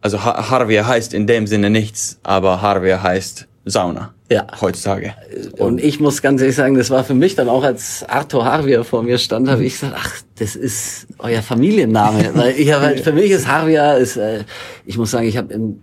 also 0.00 0.24
Ha- 0.24 0.50
Harvia 0.50 0.86
heißt 0.86 1.12
in 1.14 1.26
dem 1.26 1.46
Sinne 1.46 1.70
nichts, 1.70 2.18
aber 2.22 2.62
Harvia 2.62 3.02
heißt 3.02 3.46
Sauna. 3.64 4.12
Ja. 4.30 4.46
Heutzutage. 4.60 5.14
Und 5.58 5.82
ich 5.82 6.00
muss 6.00 6.22
ganz 6.22 6.40
ehrlich 6.40 6.56
sagen, 6.56 6.76
das 6.76 6.90
war 6.90 7.04
für 7.04 7.14
mich 7.14 7.34
dann 7.34 7.48
auch, 7.48 7.62
als 7.62 8.04
Arthur 8.08 8.44
Harvia 8.44 8.82
vor 8.84 9.02
mir 9.02 9.18
stand, 9.18 9.48
habe 9.48 9.64
ich 9.64 9.74
gesagt, 9.74 9.94
ach, 9.96 10.12
das 10.38 10.56
ist 10.56 11.06
euer 11.18 11.42
Familienname. 11.42 12.30
Weil 12.34 12.54
ich 12.58 12.72
habe 12.72 12.84
halt, 12.84 13.00
für 13.00 13.12
mich 13.12 13.30
ist 13.30 13.46
Harvia, 13.48 13.94
ist, 13.94 14.16
äh, 14.16 14.44
ich 14.84 14.98
muss 14.98 15.10
sagen, 15.10 15.26
ich 15.26 15.36
habe 15.36 15.52
in 15.52 15.82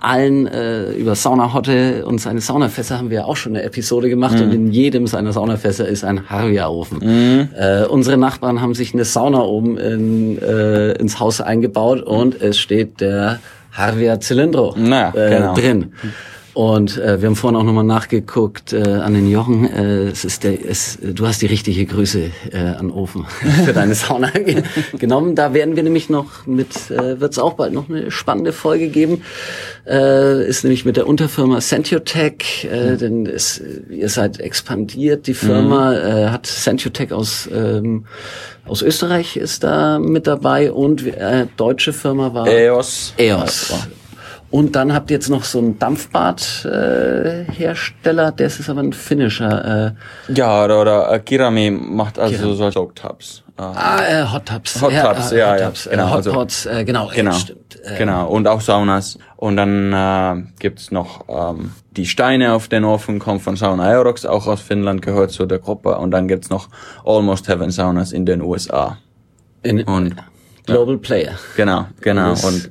allen 0.00 0.46
äh, 0.46 0.92
über 0.92 1.14
Sauna 1.14 1.52
Hotte 1.52 2.06
und 2.06 2.20
seine 2.20 2.40
Saunafässer 2.40 2.98
haben 2.98 3.10
wir 3.10 3.26
auch 3.26 3.36
schon 3.36 3.54
eine 3.54 3.64
Episode 3.64 4.08
gemacht 4.08 4.40
und 4.40 4.50
in 4.52 4.72
jedem 4.72 5.06
seiner 5.06 5.32
Saunafässer 5.32 5.86
ist 5.86 6.04
ein 6.04 6.30
Harvia-Ofen. 6.30 7.50
Äh, 7.54 7.84
unsere 7.84 8.16
Nachbarn 8.16 8.62
haben 8.62 8.74
sich 8.74 8.94
eine 8.94 9.04
Sauna 9.04 9.42
oben 9.42 9.76
in, 9.76 10.38
äh, 10.40 10.92
ins 10.92 11.20
Haus 11.20 11.42
eingebaut 11.42 12.02
und 12.02 12.40
es 12.40 12.58
steht 12.58 13.02
der 13.02 13.40
Harvia 13.72 14.18
Cylindro 14.18 14.74
Na, 14.76 15.14
äh, 15.14 15.36
genau. 15.36 15.54
drin. 15.54 15.92
Und 16.60 16.98
äh, 16.98 17.22
wir 17.22 17.26
haben 17.26 17.36
vorhin 17.36 17.58
auch 17.58 17.64
nochmal 17.64 17.84
nachgeguckt 17.84 18.74
äh, 18.74 18.82
an 18.82 19.14
den 19.14 19.30
Jochen. 19.30 19.64
Äh, 19.64 20.08
es 20.08 20.26
ist 20.26 20.44
der, 20.44 20.62
es, 20.62 20.98
du 21.00 21.26
hast 21.26 21.40
die 21.40 21.46
richtige 21.46 21.86
Größe 21.86 22.32
äh, 22.52 22.58
an 22.58 22.90
Ofen 22.90 23.24
für 23.64 23.72
deine 23.72 23.94
Sauna 23.94 24.28
ge 24.44 24.62
genommen. 24.98 25.34
Da 25.34 25.54
werden 25.54 25.74
wir 25.74 25.82
nämlich 25.82 26.10
noch 26.10 26.46
mit, 26.46 26.90
äh, 26.90 27.18
wird 27.18 27.32
es 27.32 27.38
auch 27.38 27.54
bald 27.54 27.72
noch 27.72 27.88
eine 27.88 28.10
spannende 28.10 28.52
Folge 28.52 28.88
geben. 28.88 29.22
Äh, 29.86 30.46
ist 30.46 30.62
nämlich 30.62 30.84
mit 30.84 30.98
der 30.98 31.06
Unterfirma 31.06 31.62
Sentiotech, 31.62 32.68
äh, 32.70 32.98
denn 32.98 33.24
es, 33.24 33.62
ihr 33.88 34.10
seid 34.10 34.38
expandiert. 34.38 35.28
Die 35.28 35.34
Firma 35.34 35.94
äh, 35.94 36.28
hat 36.28 36.46
Sentiotech 36.46 37.14
aus 37.14 37.48
ähm, 37.50 38.04
aus 38.66 38.82
Österreich 38.82 39.38
ist 39.38 39.64
da 39.64 39.98
mit 39.98 40.26
dabei 40.26 40.70
und 40.70 41.06
äh, 41.06 41.46
deutsche 41.56 41.94
Firma 41.94 42.34
war 42.34 42.46
EOS. 42.46 43.14
EOS. 43.16 43.72
Und 44.50 44.74
dann 44.74 44.92
habt 44.92 45.10
ihr 45.10 45.16
jetzt 45.16 45.28
noch 45.28 45.44
so 45.44 45.58
einen 45.58 45.78
Dampfbad-Hersteller, 45.78 48.28
äh, 48.28 48.32
das 48.36 48.58
ist 48.58 48.68
aber 48.68 48.80
ein 48.82 48.92
finnischer. 48.92 49.94
Äh, 50.28 50.32
Ja, 50.32 50.64
oder, 50.64 50.80
oder 50.80 51.12
äh, 51.12 51.20
Kirami 51.20 51.70
macht 51.70 52.18
also 52.18 52.52
solche 52.54 52.72
Soak 52.78 52.96
Tubs. 52.96 53.44
Äh, 53.56 53.62
ah, 53.62 54.00
äh, 54.02 54.24
Hot 54.32 54.46
Tubs. 54.46 54.82
Hot 54.82 54.92
Ja, 54.92 55.14
Tubs, 55.14 55.30
äh, 55.32 55.38
ja, 55.38 55.52
Hot 55.52 55.60
ja, 55.60 55.66
Tubs, 55.66 55.88
genau, 55.88 56.02
Äh, 56.02 56.06
Hot 56.10 56.16
also- 56.16 56.32
Pots, 56.32 56.66
äh, 56.66 56.84
genau, 56.84 57.10
Genau. 57.14 57.30
Äh, 57.30 57.34
stimmt. 57.34 57.78
Äh, 57.84 57.96
Genau, 57.98 58.26
und 58.28 58.48
auch 58.48 58.60
Saunas. 58.60 59.18
Und 59.36 59.56
dann 59.56 59.92
äh, 59.92 60.42
gibt's 60.58 60.90
noch 60.90 61.24
ähm, 61.28 61.72
die 61.92 62.06
Steine 62.06 62.52
auf 62.54 62.66
den 62.68 62.84
Ofen, 62.84 63.18
kommen 63.20 63.38
von 63.40 63.54
Sauna 63.56 63.84
Aerox, 63.84 64.26
auch 64.26 64.46
aus 64.48 64.60
Finnland, 64.60 65.00
gehört 65.02 65.30
zu 65.30 65.46
der 65.46 65.58
Gruppe. 65.60 65.96
Und 65.98 66.10
dann 66.10 66.26
gibt's 66.28 66.50
noch 66.50 66.68
Almost 67.04 67.46
Heaven 67.48 67.70
Saunas 67.70 68.10
in 68.12 68.26
den 68.26 68.42
USA. 68.42 68.98
in, 69.62 69.82
Und 69.84 70.16
Global 70.66 70.98
Player. 70.98 71.34
genau, 71.56 71.86
genau. 72.00 72.30
Und 72.32 72.70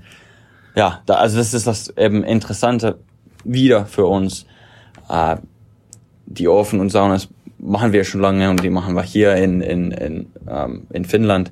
ja, 0.79 1.01
da, 1.05 1.15
also 1.15 1.37
das 1.37 1.53
ist 1.53 1.67
das 1.67 1.89
eben 1.97 2.23
Interessante 2.23 2.99
wieder 3.43 3.85
für 3.85 4.05
uns. 4.05 4.45
Äh, 5.09 5.35
die 6.25 6.47
Ofen 6.47 6.79
und 6.79 6.89
Saunas 6.89 7.27
machen 7.57 7.91
wir 7.91 8.05
schon 8.05 8.21
lange 8.21 8.49
und 8.49 8.63
die 8.63 8.69
machen 8.69 8.95
wir 8.95 9.03
hier 9.03 9.35
in, 9.35 9.59
in, 9.59 9.91
in, 9.91 10.27
ähm, 10.47 10.87
in 10.93 11.03
Finnland. 11.03 11.51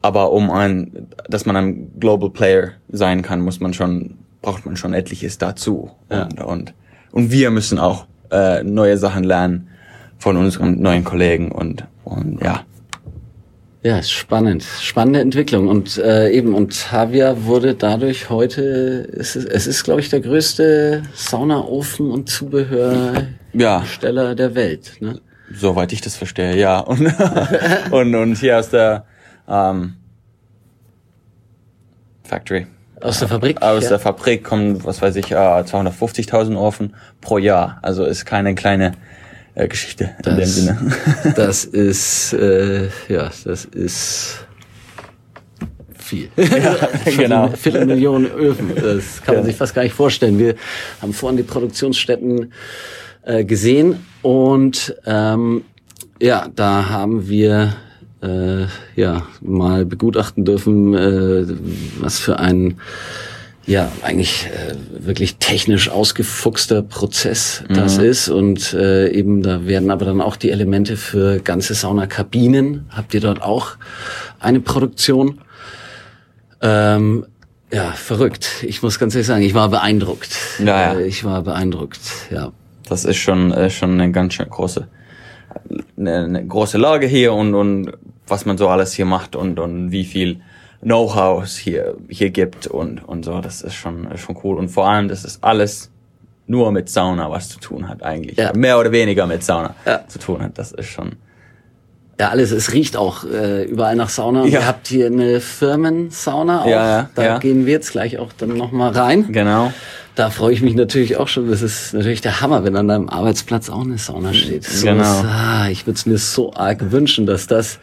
Aber 0.00 0.32
um 0.32 0.50
ein, 0.50 1.08
dass 1.28 1.44
man 1.44 1.56
ein 1.56 2.00
Global 2.00 2.30
Player 2.30 2.70
sein 2.88 3.20
kann, 3.20 3.42
muss 3.42 3.60
man 3.60 3.74
schon, 3.74 4.16
braucht 4.40 4.64
man 4.64 4.76
schon 4.76 4.94
etliches 4.94 5.36
dazu. 5.36 5.90
Ja. 6.10 6.22
Und, 6.22 6.40
und, 6.40 6.74
und 7.12 7.30
wir 7.30 7.50
müssen 7.50 7.78
auch 7.78 8.06
äh, 8.30 8.62
neue 8.62 8.96
Sachen 8.96 9.24
lernen 9.24 9.68
von 10.16 10.38
unseren 10.38 10.80
neuen 10.80 11.04
Kollegen 11.04 11.52
und, 11.52 11.84
und 12.04 12.40
ja. 12.42 12.64
Ja, 13.82 13.98
ist 13.98 14.10
spannend. 14.10 14.64
Spannende 14.80 15.20
Entwicklung. 15.20 15.68
Und 15.68 15.96
äh, 15.96 16.30
eben, 16.30 16.54
und 16.54 16.92
Havia 16.92 17.44
wurde 17.44 17.74
dadurch 17.74 18.28
heute, 18.28 19.08
es 19.16 19.36
ist, 19.36 19.48
es 19.48 19.66
ist 19.66 19.84
glaube 19.84 20.00
ich, 20.00 20.10
der 20.10 20.20
größte 20.20 21.02
Saunaofen 21.14 22.10
und 22.10 22.28
Zubehörhersteller 22.28 24.28
Ja, 24.28 24.34
der 24.34 24.54
Welt. 24.54 24.96
Ne? 25.00 25.20
soweit 25.52 25.92
ich 25.92 26.00
das 26.00 26.16
verstehe, 26.16 26.56
ja. 26.56 26.78
Und, 26.80 27.12
und, 27.90 28.14
und 28.14 28.36
hier 28.36 28.58
aus 28.58 28.70
der 28.70 29.04
ähm, 29.48 29.96
Factory. 32.22 32.66
Aus 33.00 33.18
der 33.18 33.28
Fabrik? 33.28 33.62
Aus 33.62 33.84
ja. 33.84 33.90
der 33.90 33.98
Fabrik 33.98 34.44
kommen, 34.44 34.84
was 34.84 35.00
weiß 35.00 35.16
ich, 35.16 35.32
äh, 35.32 35.34
250.000 35.34 36.56
Ofen 36.56 36.94
pro 37.20 37.38
Jahr. 37.38 37.78
Also 37.82 38.04
ist 38.04 38.26
keine 38.26 38.54
kleine 38.54 38.92
äh, 39.54 39.68
Geschichte 39.68 40.10
in 40.18 40.22
dem 40.24 40.36
Das- 40.40 40.54
Sinne. 40.54 40.78
Das 41.36 41.64
ist, 41.64 42.32
äh, 42.32 42.88
ja, 43.08 43.30
das 43.44 43.64
ist 43.66 44.46
viel. 45.98 46.28
genau. 47.16 47.48
Viele 47.56 47.86
Millionen 47.86 48.26
Öfen. 48.26 48.72
Das 48.74 49.22
kann 49.22 49.36
man 49.36 49.44
Ja. 49.44 49.50
sich 49.50 49.56
fast 49.56 49.74
gar 49.74 49.82
nicht 49.82 49.94
vorstellen. 49.94 50.38
Wir 50.38 50.54
haben 51.00 51.12
vorhin 51.12 51.36
die 51.36 51.42
Produktionsstätten 51.44 52.52
äh, 53.22 53.44
gesehen 53.44 53.96
und 54.22 54.94
ähm, 55.06 55.62
ja, 56.20 56.48
da 56.54 56.88
haben 56.88 57.28
wir 57.28 57.74
äh, 58.22 58.64
ja 58.96 59.22
mal 59.40 59.84
begutachten 59.86 60.44
dürfen, 60.44 60.94
äh, 60.94 61.44
was 62.00 62.18
für 62.18 62.38
ein 62.38 62.78
ja, 63.70 63.92
eigentlich 64.02 64.48
äh, 64.48 64.74
wirklich 65.06 65.36
technisch 65.36 65.90
ausgefuchster 65.90 66.82
Prozess 66.82 67.62
das 67.68 67.98
ist. 67.98 68.28
Und 68.28 68.72
äh, 68.74 69.08
eben 69.12 69.42
da 69.42 69.64
werden 69.64 69.92
aber 69.92 70.04
dann 70.04 70.20
auch 70.20 70.34
die 70.34 70.50
Elemente 70.50 70.96
für 70.96 71.38
ganze 71.38 71.74
Saunakabinen. 71.74 72.86
Habt 72.90 73.14
ihr 73.14 73.20
dort 73.20 73.40
auch 73.42 73.76
eine 74.40 74.58
Produktion? 74.58 75.40
Ähm, 76.60 77.26
ja, 77.72 77.92
verrückt. 77.92 78.64
Ich 78.64 78.82
muss 78.82 78.98
ganz 78.98 79.14
ehrlich 79.14 79.28
sagen, 79.28 79.42
ich 79.44 79.54
war 79.54 79.68
beeindruckt. 79.68 80.36
Ja, 80.58 80.94
ja. 80.94 80.98
Äh, 80.98 81.06
Ich 81.06 81.22
war 81.22 81.42
beeindruckt, 81.42 82.00
ja. 82.32 82.50
Das 82.88 83.04
ist 83.04 83.18
schon, 83.18 83.52
äh, 83.52 83.70
schon 83.70 83.92
eine 83.92 84.10
ganz 84.10 84.34
schön 84.34 84.50
große, 84.50 84.88
eine, 85.96 86.24
eine 86.24 86.44
große 86.44 86.76
Lage 86.76 87.06
hier 87.06 87.34
und, 87.34 87.54
und 87.54 87.92
was 88.26 88.46
man 88.46 88.58
so 88.58 88.68
alles 88.68 88.94
hier 88.94 89.04
macht 89.04 89.36
und, 89.36 89.60
und 89.60 89.92
wie 89.92 90.04
viel 90.04 90.40
Know-how 90.82 91.46
hier, 91.46 91.96
hier 92.08 92.30
gibt 92.30 92.66
und, 92.66 93.06
und 93.06 93.24
so. 93.24 93.40
Das 93.40 93.60
ist 93.62 93.74
schon, 93.74 94.10
ist 94.10 94.20
schon 94.22 94.36
cool. 94.44 94.56
Und 94.58 94.68
vor 94.70 94.88
allem, 94.88 95.08
dass 95.08 95.24
es 95.24 95.42
alles 95.42 95.90
nur 96.46 96.72
mit 96.72 96.88
Sauna 96.88 97.30
was 97.30 97.48
zu 97.50 97.60
tun 97.60 97.88
hat 97.88 98.02
eigentlich. 98.02 98.38
Ja. 98.38 98.52
Mehr 98.54 98.78
oder 98.78 98.90
weniger 98.90 99.26
mit 99.26 99.44
Sauna 99.44 99.74
Ja. 99.86 100.06
zu 100.08 100.18
tun 100.18 100.42
hat. 100.42 100.58
Das 100.58 100.72
ist 100.72 100.88
schon, 100.88 101.12
Ja, 102.18 102.30
alles, 102.30 102.50
es 102.50 102.72
riecht 102.72 102.96
auch 102.96 103.24
äh, 103.24 103.64
überall 103.64 103.94
nach 103.94 104.08
Sauna. 104.08 104.44
Ja. 104.46 104.60
Ihr 104.60 104.66
habt 104.66 104.88
hier 104.88 105.06
eine 105.06 105.40
Firmensauna 105.40 106.62
auch. 106.62 106.66
Ja, 106.66 106.86
ja, 106.98 107.10
da 107.14 107.22
ja. 107.24 107.38
gehen 107.38 107.66
wir 107.66 107.72
jetzt 107.74 107.92
gleich 107.92 108.18
auch 108.18 108.32
dann 108.36 108.56
nochmal 108.56 108.90
rein. 108.92 109.26
genau. 109.32 109.72
Da 110.16 110.28
freue 110.28 110.52
ich 110.52 110.60
mich 110.60 110.74
natürlich 110.74 111.16
auch 111.18 111.28
schon. 111.28 111.48
Das 111.48 111.62
ist 111.62 111.94
natürlich 111.94 112.20
der 112.20 112.40
Hammer, 112.40 112.64
wenn 112.64 112.76
an 112.76 112.88
deinem 112.88 113.08
Arbeitsplatz 113.08 113.70
auch 113.70 113.82
eine 113.84 113.96
Sauna 113.96 114.34
steht. 114.34 114.64
So 114.64 114.86
Genau. 114.86 115.02
ist, 115.02 115.24
ah, 115.24 115.68
ich 115.70 115.86
würde 115.86 115.96
es 115.96 116.04
mir 116.04 116.18
so 116.18 116.52
arg 116.52 116.90
wünschen, 116.90 117.26
dass 117.26 117.46
das 117.46 117.78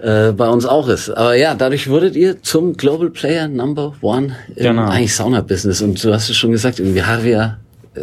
äh, 0.00 0.32
bei 0.32 0.48
uns 0.48 0.66
auch 0.66 0.88
ist. 0.88 1.10
Aber 1.10 1.34
ja, 1.34 1.54
dadurch 1.54 1.88
wurdet 1.88 2.16
ihr 2.16 2.42
zum 2.42 2.76
Global 2.76 3.10
Player 3.10 3.48
Number 3.48 3.94
One 4.00 4.36
im 4.56 4.62
Genau. 4.62 4.88
eigentlich 4.88 5.14
Sauna-Business. 5.14 5.82
Und 5.82 6.02
du 6.02 6.12
hast 6.12 6.28
es 6.30 6.36
schon 6.36 6.50
gesagt, 6.52 6.78
irgendwie 6.80 7.02
Harvia, 7.02 7.58
äh, 7.94 8.00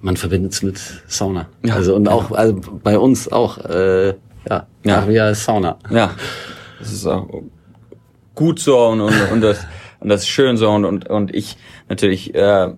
man 0.00 0.16
verbindet 0.16 0.52
es 0.52 0.62
mit 0.62 0.78
Sauna. 1.06 1.46
Ja, 1.64 1.74
also 1.74 1.94
und 1.94 2.08
auch 2.08 2.30
also 2.32 2.60
bei 2.82 2.98
uns 2.98 3.30
auch. 3.30 3.58
Äh, 3.58 4.08
ja, 4.48 4.66
Ja. 4.84 4.96
Harvia 4.96 5.30
ist 5.30 5.44
Sauna. 5.44 5.76
Ja, 5.90 6.10
das 6.78 6.92
ist 6.92 7.06
auch 7.06 7.26
gut 8.34 8.58
so 8.58 8.78
und, 8.88 9.00
und, 9.00 9.14
und, 9.32 9.40
das, 9.40 9.64
und 10.00 10.08
das 10.08 10.22
ist 10.22 10.28
schön 10.28 10.56
so 10.56 10.70
und, 10.70 10.84
und, 10.84 11.08
und 11.08 11.34
ich 11.34 11.56
natürlich 11.88 12.34
äh, 12.34 12.72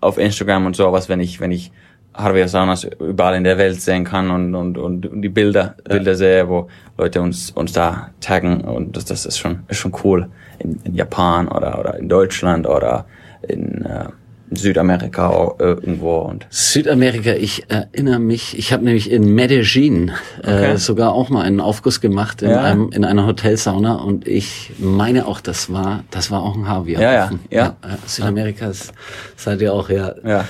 auf 0.00 0.18
Instagram 0.18 0.66
und 0.66 0.76
sowas, 0.76 1.08
wenn 1.08 1.20
ich, 1.20 1.40
wenn 1.40 1.52
ich 1.52 1.70
Harvey 2.12 2.46
Saunas 2.46 2.84
überall 2.84 3.34
in 3.36 3.44
der 3.44 3.56
Welt 3.58 3.80
sehen 3.80 4.04
kann 4.04 4.30
und, 4.30 4.54
und, 4.54 4.76
und, 4.78 5.06
und 5.06 5.22
die 5.22 5.28
Bilder, 5.28 5.74
Bilder 5.88 6.14
sehe, 6.14 6.48
wo 6.48 6.68
Leute 6.96 7.20
uns, 7.22 7.50
uns 7.50 7.72
da 7.72 8.10
taggen 8.20 8.60
und 8.62 8.96
das, 8.96 9.04
das 9.04 9.26
ist 9.26 9.38
schon, 9.38 9.60
ist 9.68 9.78
schon 9.78 9.94
cool. 10.04 10.28
In, 10.58 10.80
in 10.84 10.94
Japan 10.94 11.48
oder, 11.48 11.78
oder 11.80 11.98
in 11.98 12.08
Deutschland 12.08 12.66
oder 12.68 13.06
in, 13.48 13.84
äh, 13.84 14.06
Südamerika 14.52 15.30
auch, 15.30 15.58
äh, 15.58 15.64
irgendwo 15.64 16.18
und 16.18 16.46
Südamerika, 16.50 17.32
ich 17.32 17.64
erinnere 17.70 18.18
mich, 18.20 18.56
ich 18.58 18.72
habe 18.72 18.84
nämlich 18.84 19.10
in 19.10 19.34
Medellin 19.34 20.12
äh, 20.42 20.52
Okay. 20.54 20.76
sogar 20.76 21.12
auch 21.12 21.30
mal 21.30 21.42
einen 21.42 21.60
Aufguss 21.60 22.00
gemacht 22.00 22.42
in, 22.42 22.50
Ja. 22.50 22.60
einem, 22.62 22.90
in 22.92 23.04
einer 23.04 23.26
Hotelsauna 23.26 23.94
und 23.96 24.28
ich 24.28 24.72
meine 24.78 25.26
auch, 25.26 25.40
das 25.40 25.72
war, 25.72 26.04
das 26.10 26.30
war 26.30 26.42
auch 26.42 26.54
ein 26.56 26.68
Harvey. 26.68 26.92
Ja, 26.92 27.12
ja, 27.12 27.30
ja. 27.50 27.76
Südamerika 28.06 28.66
ist, 28.66 28.92
seid 29.36 29.60
ihr 29.60 29.72
auch, 29.72 29.88
ja. 29.88 30.14
ja. 30.24 30.44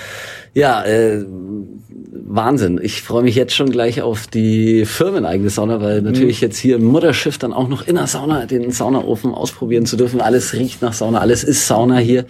Ja, 0.55 0.85
äh, 0.85 1.25
Wahnsinn. 2.27 2.81
Ich 2.83 3.03
freue 3.03 3.23
mich 3.23 3.35
jetzt 3.35 3.55
schon 3.55 3.71
gleich 3.71 4.03
auf 4.03 4.27
die 4.27 4.85
firmeneigene 4.87 5.51
Sauna, 5.51 5.81
weil 5.81 6.01
Mhm. 6.01 6.07
natürlich 6.07 6.41
jetzt 6.41 6.57
hier 6.57 6.77
im 6.77 6.85
Mutterschiff 6.85 7.39
dann 7.39 7.53
auch 7.53 7.69
noch 7.69 7.87
in 7.87 7.97
der 7.97 8.07
Sauna 8.07 8.47
den 8.47 8.71
Saunaofen 8.71 9.33
ausprobieren 9.33 9.87
zu 9.87 9.97
dürfen. 9.97 10.21
Alles 10.21 10.53
riecht 10.55 10.81
nach 10.83 10.93
Sauna, 10.93 11.21
alles 11.21 11.45
ist 11.45 11.67
Sauna 11.67 11.99
hier. 11.99 12.25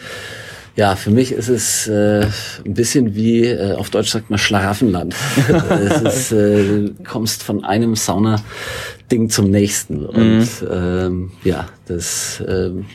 Ja, 0.76 0.96
für 0.96 1.10
mich 1.10 1.30
ist 1.30 1.48
es 1.48 1.86
äh, 1.86 2.26
ein 2.64 2.74
bisschen 2.74 3.14
wie, 3.14 3.44
äh, 3.44 3.74
auf 3.74 3.90
Deutsch 3.90 4.10
sagt 4.10 4.30
man 4.30 4.38
Schlaraffenland. 4.40 5.14
es 5.70 6.02
ist, 6.02 6.32
äh, 6.32 6.64
du 6.64 6.94
kommst 7.06 7.44
von 7.44 7.64
einem 7.64 7.94
Sauna-Ding 7.94 9.30
zum 9.30 9.50
nächsten. 9.50 10.04
Und 10.04 10.38
mhm. 10.38 10.68
ähm, 10.70 11.30
ja, 11.44 11.66
das 11.86 12.42
ähm, 12.48 12.86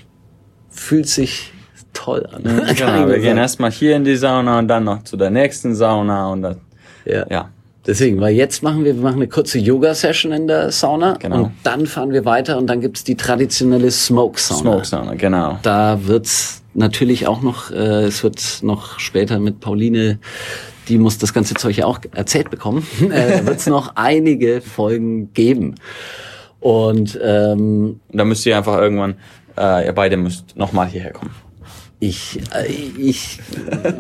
fühlt 0.69 1.07
sich 1.07 1.53
toll 2.00 2.27
an. 2.32 2.44
Genau, 2.75 3.08
wir 3.08 3.20
gehen 3.20 3.38
erstmal 3.38 3.72
hier 3.72 3.96
in 3.96 4.03
die 4.03 4.15
Sauna 4.15 4.60
und 4.60 4.68
dann 4.68 4.86
noch 4.86 5.03
zu 5.03 5.18
der 5.18 5.29
nächsten 5.29 5.75
Sauna 5.75 6.32
und 6.32 6.41
dann, 6.41 6.58
ja. 7.06 7.25
ja. 7.29 7.50
Deswegen, 7.86 8.20
weil 8.22 8.36
jetzt 8.36 8.62
machen 8.62 8.86
wir, 8.86 8.96
wir 8.96 9.01
machen 9.01 9.15
eine 9.15 9.27
kurze 9.27 9.58
Yoga-Session 9.58 10.32
in 10.32 10.48
der 10.48 10.72
Sauna 10.72 11.15
genau. 11.18 11.44
und 11.44 11.51
dann 11.63 11.88
fahren 11.88 12.12
wir 12.12 12.24
weiter 12.25 12.58
und 12.58 12.68
dann 12.68 12.82
gibt's 12.82 13.03
die 13.03 13.15
traditionelle 13.15 13.89
Smoke-Sauna. 13.89 14.62
Smoke-Sauna, 14.62 15.15
genau. 15.15 15.60
Da 15.63 16.00
wird's 16.06 16.62
natürlich 16.74 17.27
auch 17.27 17.41
noch, 17.41 17.72
äh, 17.72 18.03
es 18.06 18.24
wird 18.24 18.60
noch 18.62 19.00
später 19.00 19.39
mit 19.39 19.60
Pauline, 19.60 20.20
die 20.88 20.98
muss 20.98 21.18
das 21.18 21.34
ganze 21.34 21.56
Zeug 21.56 21.77
ja 21.77 21.86
auch 21.86 22.00
erzählt 22.13 22.50
bekommen, 22.50 22.86
äh, 23.12 23.46
wird's 23.46 23.65
noch 23.68 23.96
einige 23.96 24.62
Folgen 24.62 25.34
geben. 25.34 25.75
Und 26.60 27.18
ähm, 27.24 28.01
da 28.12 28.25
müsst 28.25 28.46
ihr 28.46 28.58
einfach 28.58 28.77
irgendwann, 28.77 29.15
äh, 29.58 29.86
ihr 29.86 29.94
beide 29.94 30.18
müsst 30.18 30.56
nochmal 30.58 30.88
hierher 30.88 31.13
kommen. 31.13 31.32
Ich, 32.01 32.39
äh, 32.56 32.72
ich 32.98 33.39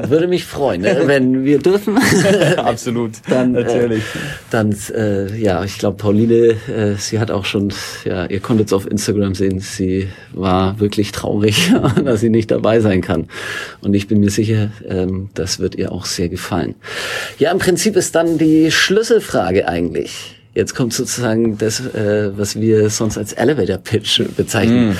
würde 0.07 0.29
mich 0.29 0.45
freuen, 0.45 0.81
ne, 0.81 1.01
wenn 1.03 1.43
wir 1.43 1.59
dürfen. 1.59 1.97
Absolut, 2.57 3.11
dann, 3.27 3.53
äh, 3.53 3.63
natürlich. 3.63 4.03
Äh, 4.03 4.19
dann, 4.49 4.73
äh, 4.95 5.35
ja, 5.37 5.65
ich 5.65 5.77
glaube, 5.77 5.97
Pauline, 5.97 6.55
äh, 6.73 6.95
sie 6.97 7.19
hat 7.19 7.29
auch 7.29 7.43
schon, 7.43 7.73
ja, 8.05 8.25
ihr 8.25 8.39
konntet 8.39 8.67
es 8.67 8.73
auf 8.73 8.89
Instagram 8.89 9.35
sehen, 9.35 9.59
sie 9.59 10.07
war 10.31 10.79
wirklich 10.79 11.11
traurig, 11.11 11.73
dass 12.05 12.21
sie 12.21 12.29
nicht 12.29 12.51
dabei 12.51 12.79
sein 12.79 13.01
kann. 13.01 13.27
Und 13.81 13.93
ich 13.93 14.07
bin 14.07 14.21
mir 14.21 14.29
sicher, 14.29 14.71
ähm, 14.87 15.29
das 15.33 15.59
wird 15.59 15.75
ihr 15.75 15.91
auch 15.91 16.05
sehr 16.05 16.29
gefallen. 16.29 16.75
Ja, 17.37 17.51
im 17.51 17.59
Prinzip 17.59 17.97
ist 17.97 18.15
dann 18.15 18.37
die 18.37 18.71
Schlüsselfrage 18.71 19.67
eigentlich. 19.67 20.37
Jetzt 20.53 20.73
kommt 20.73 20.93
sozusagen 20.93 21.57
das, 21.57 21.81
äh, 21.93 22.31
was 22.37 22.57
wir 22.61 22.89
sonst 22.89 23.17
als 23.17 23.33
Elevator 23.33 23.77
Pitch 23.77 24.21
bezeichnen. 24.37 24.91
Mm. 24.91 24.97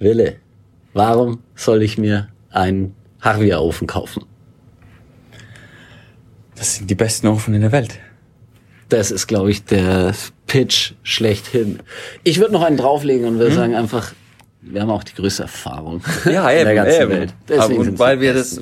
Wille 0.00 0.36
Warum 0.92 1.40
soll 1.54 1.82
ich 1.82 1.98
mir 1.98 2.28
einen 2.50 2.94
Harvia-Ofen 3.20 3.86
kaufen? 3.86 4.24
Das 6.56 6.76
sind 6.76 6.90
die 6.90 6.94
besten 6.94 7.26
Ofen 7.28 7.54
in 7.54 7.62
der 7.62 7.72
Welt. 7.72 7.98
Das 8.88 9.10
ist, 9.10 9.28
glaube 9.28 9.50
ich, 9.50 9.64
der 9.64 10.14
Pitch 10.46 10.94
schlechthin. 11.02 11.78
Ich 12.24 12.40
würde 12.40 12.52
noch 12.52 12.62
einen 12.62 12.76
drauflegen 12.76 13.26
und 13.26 13.38
würde 13.38 13.50
hm? 13.50 13.56
sagen 13.56 13.74
einfach, 13.76 14.12
wir 14.62 14.82
haben 14.82 14.90
auch 14.90 15.04
die 15.04 15.14
größte 15.14 15.44
Erfahrung 15.44 16.02
ja, 16.24 16.50
eben, 16.50 16.60
in 16.60 16.66
der 16.66 16.74
ganzen 16.74 17.02
eben. 17.02 17.10
Welt. 17.10 17.34
Deswegen 17.48 17.80
und 17.80 17.98
weil 17.98 18.20
wir 18.20 18.34
das 18.34 18.60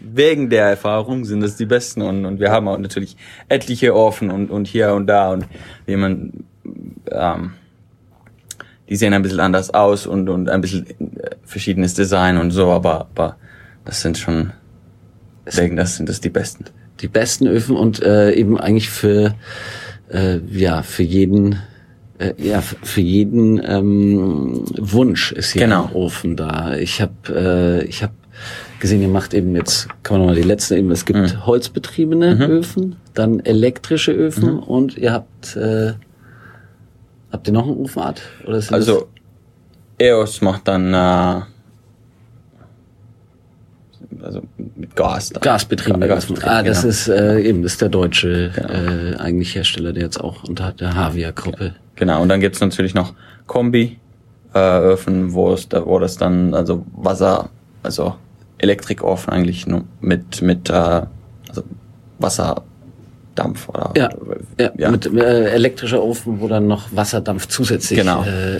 wegen 0.00 0.48
der 0.48 0.66
Erfahrung 0.66 1.24
sind 1.24 1.40
das 1.40 1.56
die 1.56 1.66
besten 1.66 2.02
und, 2.02 2.24
und 2.24 2.40
wir 2.40 2.50
haben 2.50 2.68
auch 2.68 2.78
natürlich 2.78 3.16
etliche 3.48 3.94
Ofen 3.94 4.30
und, 4.30 4.50
und 4.50 4.68
hier 4.68 4.94
und 4.94 5.06
da 5.06 5.32
und 5.32 5.46
wie 5.86 5.96
man 5.96 6.32
ähm, 7.10 7.52
die 8.88 8.96
sehen 8.96 9.14
ein 9.14 9.22
bisschen 9.22 9.40
anders 9.40 9.72
aus 9.72 10.06
und, 10.06 10.28
und 10.28 10.48
ein 10.48 10.60
bisschen 10.60 10.86
äh, 10.88 11.30
verschiedenes 11.44 11.94
Design 11.94 12.36
und 12.36 12.50
so, 12.50 12.70
aber, 12.70 13.08
aber 13.14 13.36
das 13.84 14.02
sind 14.02 14.18
schon, 14.18 14.52
deswegen, 15.46 15.76
das 15.76 15.96
sind 15.96 16.08
das 16.08 16.20
die 16.20 16.30
besten. 16.30 16.66
Die 17.00 17.08
besten 17.08 17.46
Öfen 17.46 17.76
und 17.76 18.02
äh, 18.02 18.32
eben 18.34 18.58
eigentlich 18.58 18.90
für, 18.90 19.34
äh, 20.10 20.38
ja, 20.50 20.82
für 20.82 21.02
jeden, 21.02 21.58
äh, 22.18 22.34
ja, 22.38 22.60
für 22.60 23.00
jeden 23.00 23.60
ähm, 23.64 24.64
Wunsch 24.78 25.32
ist 25.32 25.52
hier 25.52 25.62
genau. 25.62 25.86
ein 25.86 25.92
Ofen 25.92 26.36
da. 26.36 26.76
Ich 26.76 27.00
habe 27.00 27.82
äh, 27.82 27.84
ich 27.86 28.02
hab 28.02 28.12
gesehen, 28.80 29.02
ihr 29.02 29.08
macht 29.08 29.34
eben 29.34 29.56
jetzt, 29.56 29.88
kann 30.02 30.18
man 30.18 30.26
nochmal 30.26 30.40
die 30.40 30.46
letzte 30.46 30.76
eben, 30.76 30.90
es 30.90 31.04
gibt 31.04 31.18
mhm. 31.18 31.46
holzbetriebene 31.46 32.34
mhm. 32.34 32.42
Öfen, 32.42 32.96
dann 33.14 33.40
elektrische 33.40 34.12
Öfen 34.12 34.54
mhm. 34.54 34.58
und 34.60 34.98
ihr 34.98 35.12
habt 35.12 35.56
äh, 35.56 35.94
Habt 37.34 37.48
ihr 37.48 37.52
noch 37.52 37.64
eine 37.66 37.74
Ofenart? 37.74 38.22
Oder 38.46 38.62
also 38.70 39.08
EOS 39.98 40.40
macht 40.40 40.68
dann 40.68 40.94
äh, 40.94 41.40
also 44.22 44.42
mit 44.56 44.94
Gas. 44.94 45.30
Dann. 45.30 45.40
Gasbetriebene 45.42 46.06
Gasbetrieb, 46.06 46.46
Ah, 46.48 46.62
das 46.62 46.82
genau. 46.82 46.90
ist 46.90 47.08
äh, 47.08 47.40
eben 47.40 47.64
das 47.64 47.72
ist 47.72 47.80
der 47.80 47.88
deutsche 47.88 48.52
genau. 48.54 48.68
äh, 48.68 49.16
eigentlich 49.16 49.52
Hersteller, 49.56 49.92
der 49.92 50.04
jetzt 50.04 50.20
auch 50.20 50.44
unter 50.44 50.70
der 50.70 50.94
Havia-Gruppe. 50.94 51.74
Genau, 51.96 52.22
und 52.22 52.28
dann 52.28 52.38
gibt's 52.38 52.60
natürlich 52.60 52.94
noch 52.94 53.14
Kombi 53.48 53.98
äh, 54.54 54.78
Öfen, 54.78 55.32
wo 55.32 55.52
es 55.52 55.68
da, 55.68 55.84
wo 55.84 55.98
das 55.98 56.16
dann 56.16 56.54
also 56.54 56.86
Wasser, 56.94 57.50
also 57.82 58.14
Elektrikofen 58.58 59.32
eigentlich 59.32 59.66
nur 59.66 59.82
mit 60.00 60.40
mit 60.40 60.70
äh, 60.70 60.72
also 61.48 61.64
Wasser 62.20 62.62
Dampf 63.34 63.68
oder 63.68 63.92
ja, 63.96 64.10
ja, 64.58 64.70
ja. 64.76 64.90
mit 64.90 65.06
äh, 65.06 65.50
elektrischer 65.50 66.02
Ofen, 66.02 66.40
wo 66.40 66.48
dann 66.48 66.66
noch 66.66 66.88
Wasserdampf 66.92 67.48
zusätzlich 67.48 67.98
genau. 67.98 68.24
äh, 68.24 68.58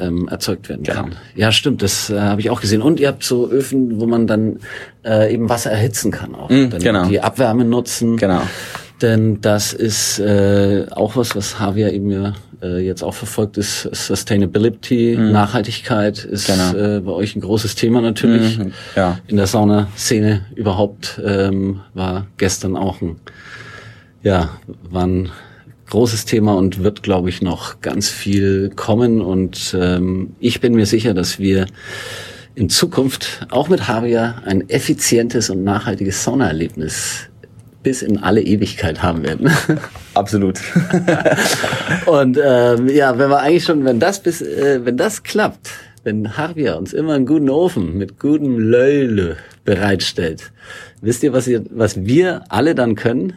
äh, 0.00 0.06
ähm, 0.06 0.28
erzeugt 0.28 0.68
werden 0.68 0.82
genau. 0.82 1.02
kann. 1.02 1.16
Ja, 1.34 1.52
stimmt, 1.52 1.82
das 1.82 2.10
äh, 2.10 2.18
habe 2.18 2.40
ich 2.40 2.50
auch 2.50 2.60
gesehen. 2.60 2.82
Und 2.82 3.00
ihr 3.00 3.08
habt 3.08 3.22
so 3.22 3.48
Öfen, 3.48 4.00
wo 4.00 4.06
man 4.06 4.26
dann 4.26 4.58
äh, 5.04 5.32
eben 5.32 5.48
Wasser 5.48 5.70
erhitzen 5.70 6.10
kann 6.10 6.34
auch. 6.34 6.50
Mm, 6.50 6.70
dann 6.70 6.82
genau. 6.82 7.06
Die 7.06 7.20
Abwärme 7.20 7.64
nutzen. 7.64 8.16
Genau. 8.16 8.42
Denn 9.02 9.40
das 9.42 9.72
ist 9.72 10.18
äh, 10.18 10.86
auch 10.90 11.16
was, 11.16 11.36
was 11.36 11.56
Javier 11.60 11.92
eben 11.92 12.10
ja 12.10 12.32
äh, 12.62 12.78
jetzt 12.78 13.02
auch 13.02 13.14
verfolgt, 13.14 13.58
ist 13.58 13.82
Sustainability, 13.92 15.16
mm. 15.18 15.32
Nachhaltigkeit 15.32 16.24
ist 16.24 16.46
genau. 16.46 16.96
äh, 16.96 17.00
bei 17.00 17.12
euch 17.12 17.36
ein 17.36 17.42
großes 17.42 17.74
Thema 17.74 18.00
natürlich. 18.00 18.58
Mm, 18.58 18.72
ja. 18.94 19.18
In 19.26 19.36
der 19.36 19.46
Saunaszene 19.46 20.46
überhaupt 20.54 21.20
ähm, 21.24 21.80
war 21.92 22.26
gestern 22.38 22.76
auch 22.76 23.02
ein 23.02 23.16
ja, 24.26 24.50
war 24.90 25.06
ein 25.06 25.30
großes 25.88 26.24
Thema 26.24 26.56
und 26.56 26.82
wird, 26.82 27.04
glaube 27.04 27.28
ich, 27.28 27.42
noch 27.42 27.80
ganz 27.80 28.08
viel 28.08 28.70
kommen. 28.74 29.20
Und 29.20 29.76
ähm, 29.80 30.34
ich 30.40 30.60
bin 30.60 30.74
mir 30.74 30.84
sicher, 30.84 31.14
dass 31.14 31.38
wir 31.38 31.66
in 32.56 32.68
Zukunft 32.68 33.46
auch 33.50 33.68
mit 33.68 33.86
Havia 33.86 34.42
ein 34.44 34.68
effizientes 34.68 35.48
und 35.48 35.62
nachhaltiges 35.62 36.24
Saunaerlebnis 36.24 37.28
bis 37.84 38.02
in 38.02 38.18
alle 38.18 38.42
Ewigkeit 38.42 39.00
haben 39.00 39.22
werden. 39.22 39.48
Absolut. 40.14 40.58
und 42.06 42.36
ähm, 42.44 42.88
ja, 42.88 43.16
wenn 43.16 43.30
wir 43.30 43.38
eigentlich 43.38 43.62
schon, 43.62 43.84
wenn 43.84 44.00
das 44.00 44.20
bis, 44.20 44.42
äh, 44.42 44.84
wenn 44.84 44.96
das 44.96 45.22
klappt, 45.22 45.70
wenn 46.02 46.36
Harvia 46.36 46.74
uns 46.74 46.92
immer 46.92 47.14
einen 47.14 47.26
guten 47.26 47.48
Ofen 47.48 47.96
mit 47.96 48.18
gutem 48.18 48.58
Löhle 48.58 49.36
bereitstellt, 49.64 50.50
wisst 51.00 51.22
ihr, 51.22 51.32
was 51.32 51.46
ihr, 51.46 51.62
was 51.70 52.06
wir 52.06 52.42
alle 52.48 52.74
dann 52.74 52.96
können? 52.96 53.34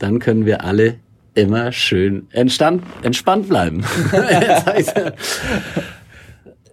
Dann 0.00 0.18
können 0.18 0.46
wir 0.46 0.64
alle 0.64 0.96
immer 1.34 1.70
schön 1.72 2.26
entspannt, 2.32 2.82
entspannt 3.02 3.48
bleiben. 3.48 3.84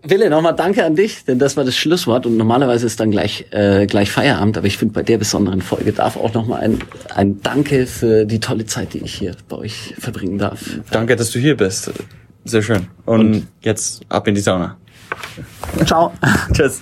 Wille, 0.04 0.30
nochmal 0.30 0.56
danke 0.56 0.86
an 0.86 0.96
dich, 0.96 1.26
denn 1.26 1.38
das 1.38 1.58
war 1.58 1.66
das 1.66 1.76
Schlusswort 1.76 2.26
und 2.26 2.38
normalerweise 2.38 2.86
ist 2.86 3.00
dann 3.00 3.12
gleich, 3.12 3.48
äh, 3.52 3.86
gleich 3.88 4.10
Feierabend, 4.10 4.58
aber 4.58 4.66
ich 4.66 4.78
finde 4.78 4.94
bei 4.94 5.04
der 5.04 5.18
besonderen 5.18 5.62
Folge 5.62 5.92
darf 5.92 6.16
auch 6.16 6.34
nochmal 6.34 6.62
ein, 6.62 6.80
ein 7.14 7.42
Danke 7.42 7.86
für 7.86 8.26
die 8.26 8.40
tolle 8.40 8.66
Zeit, 8.66 8.94
die 8.94 9.00
ich 9.00 9.14
hier 9.14 9.36
bei 9.50 9.58
euch 9.58 9.96
verbringen 10.00 10.38
darf. 10.38 10.80
Danke, 10.92 11.18
dass 11.18 11.32
du 11.32 11.40
hier 11.40 11.58
bist. 11.58 11.92
Sehr 12.46 12.62
schön. 12.62 12.88
Und, 13.06 13.20
und 13.20 13.48
jetzt 13.62 14.02
ab 14.08 14.28
in 14.28 14.36
die 14.36 14.42
Sauna. 14.42 14.78
Ciao. 15.86 16.14
Tschüss. 16.54 16.82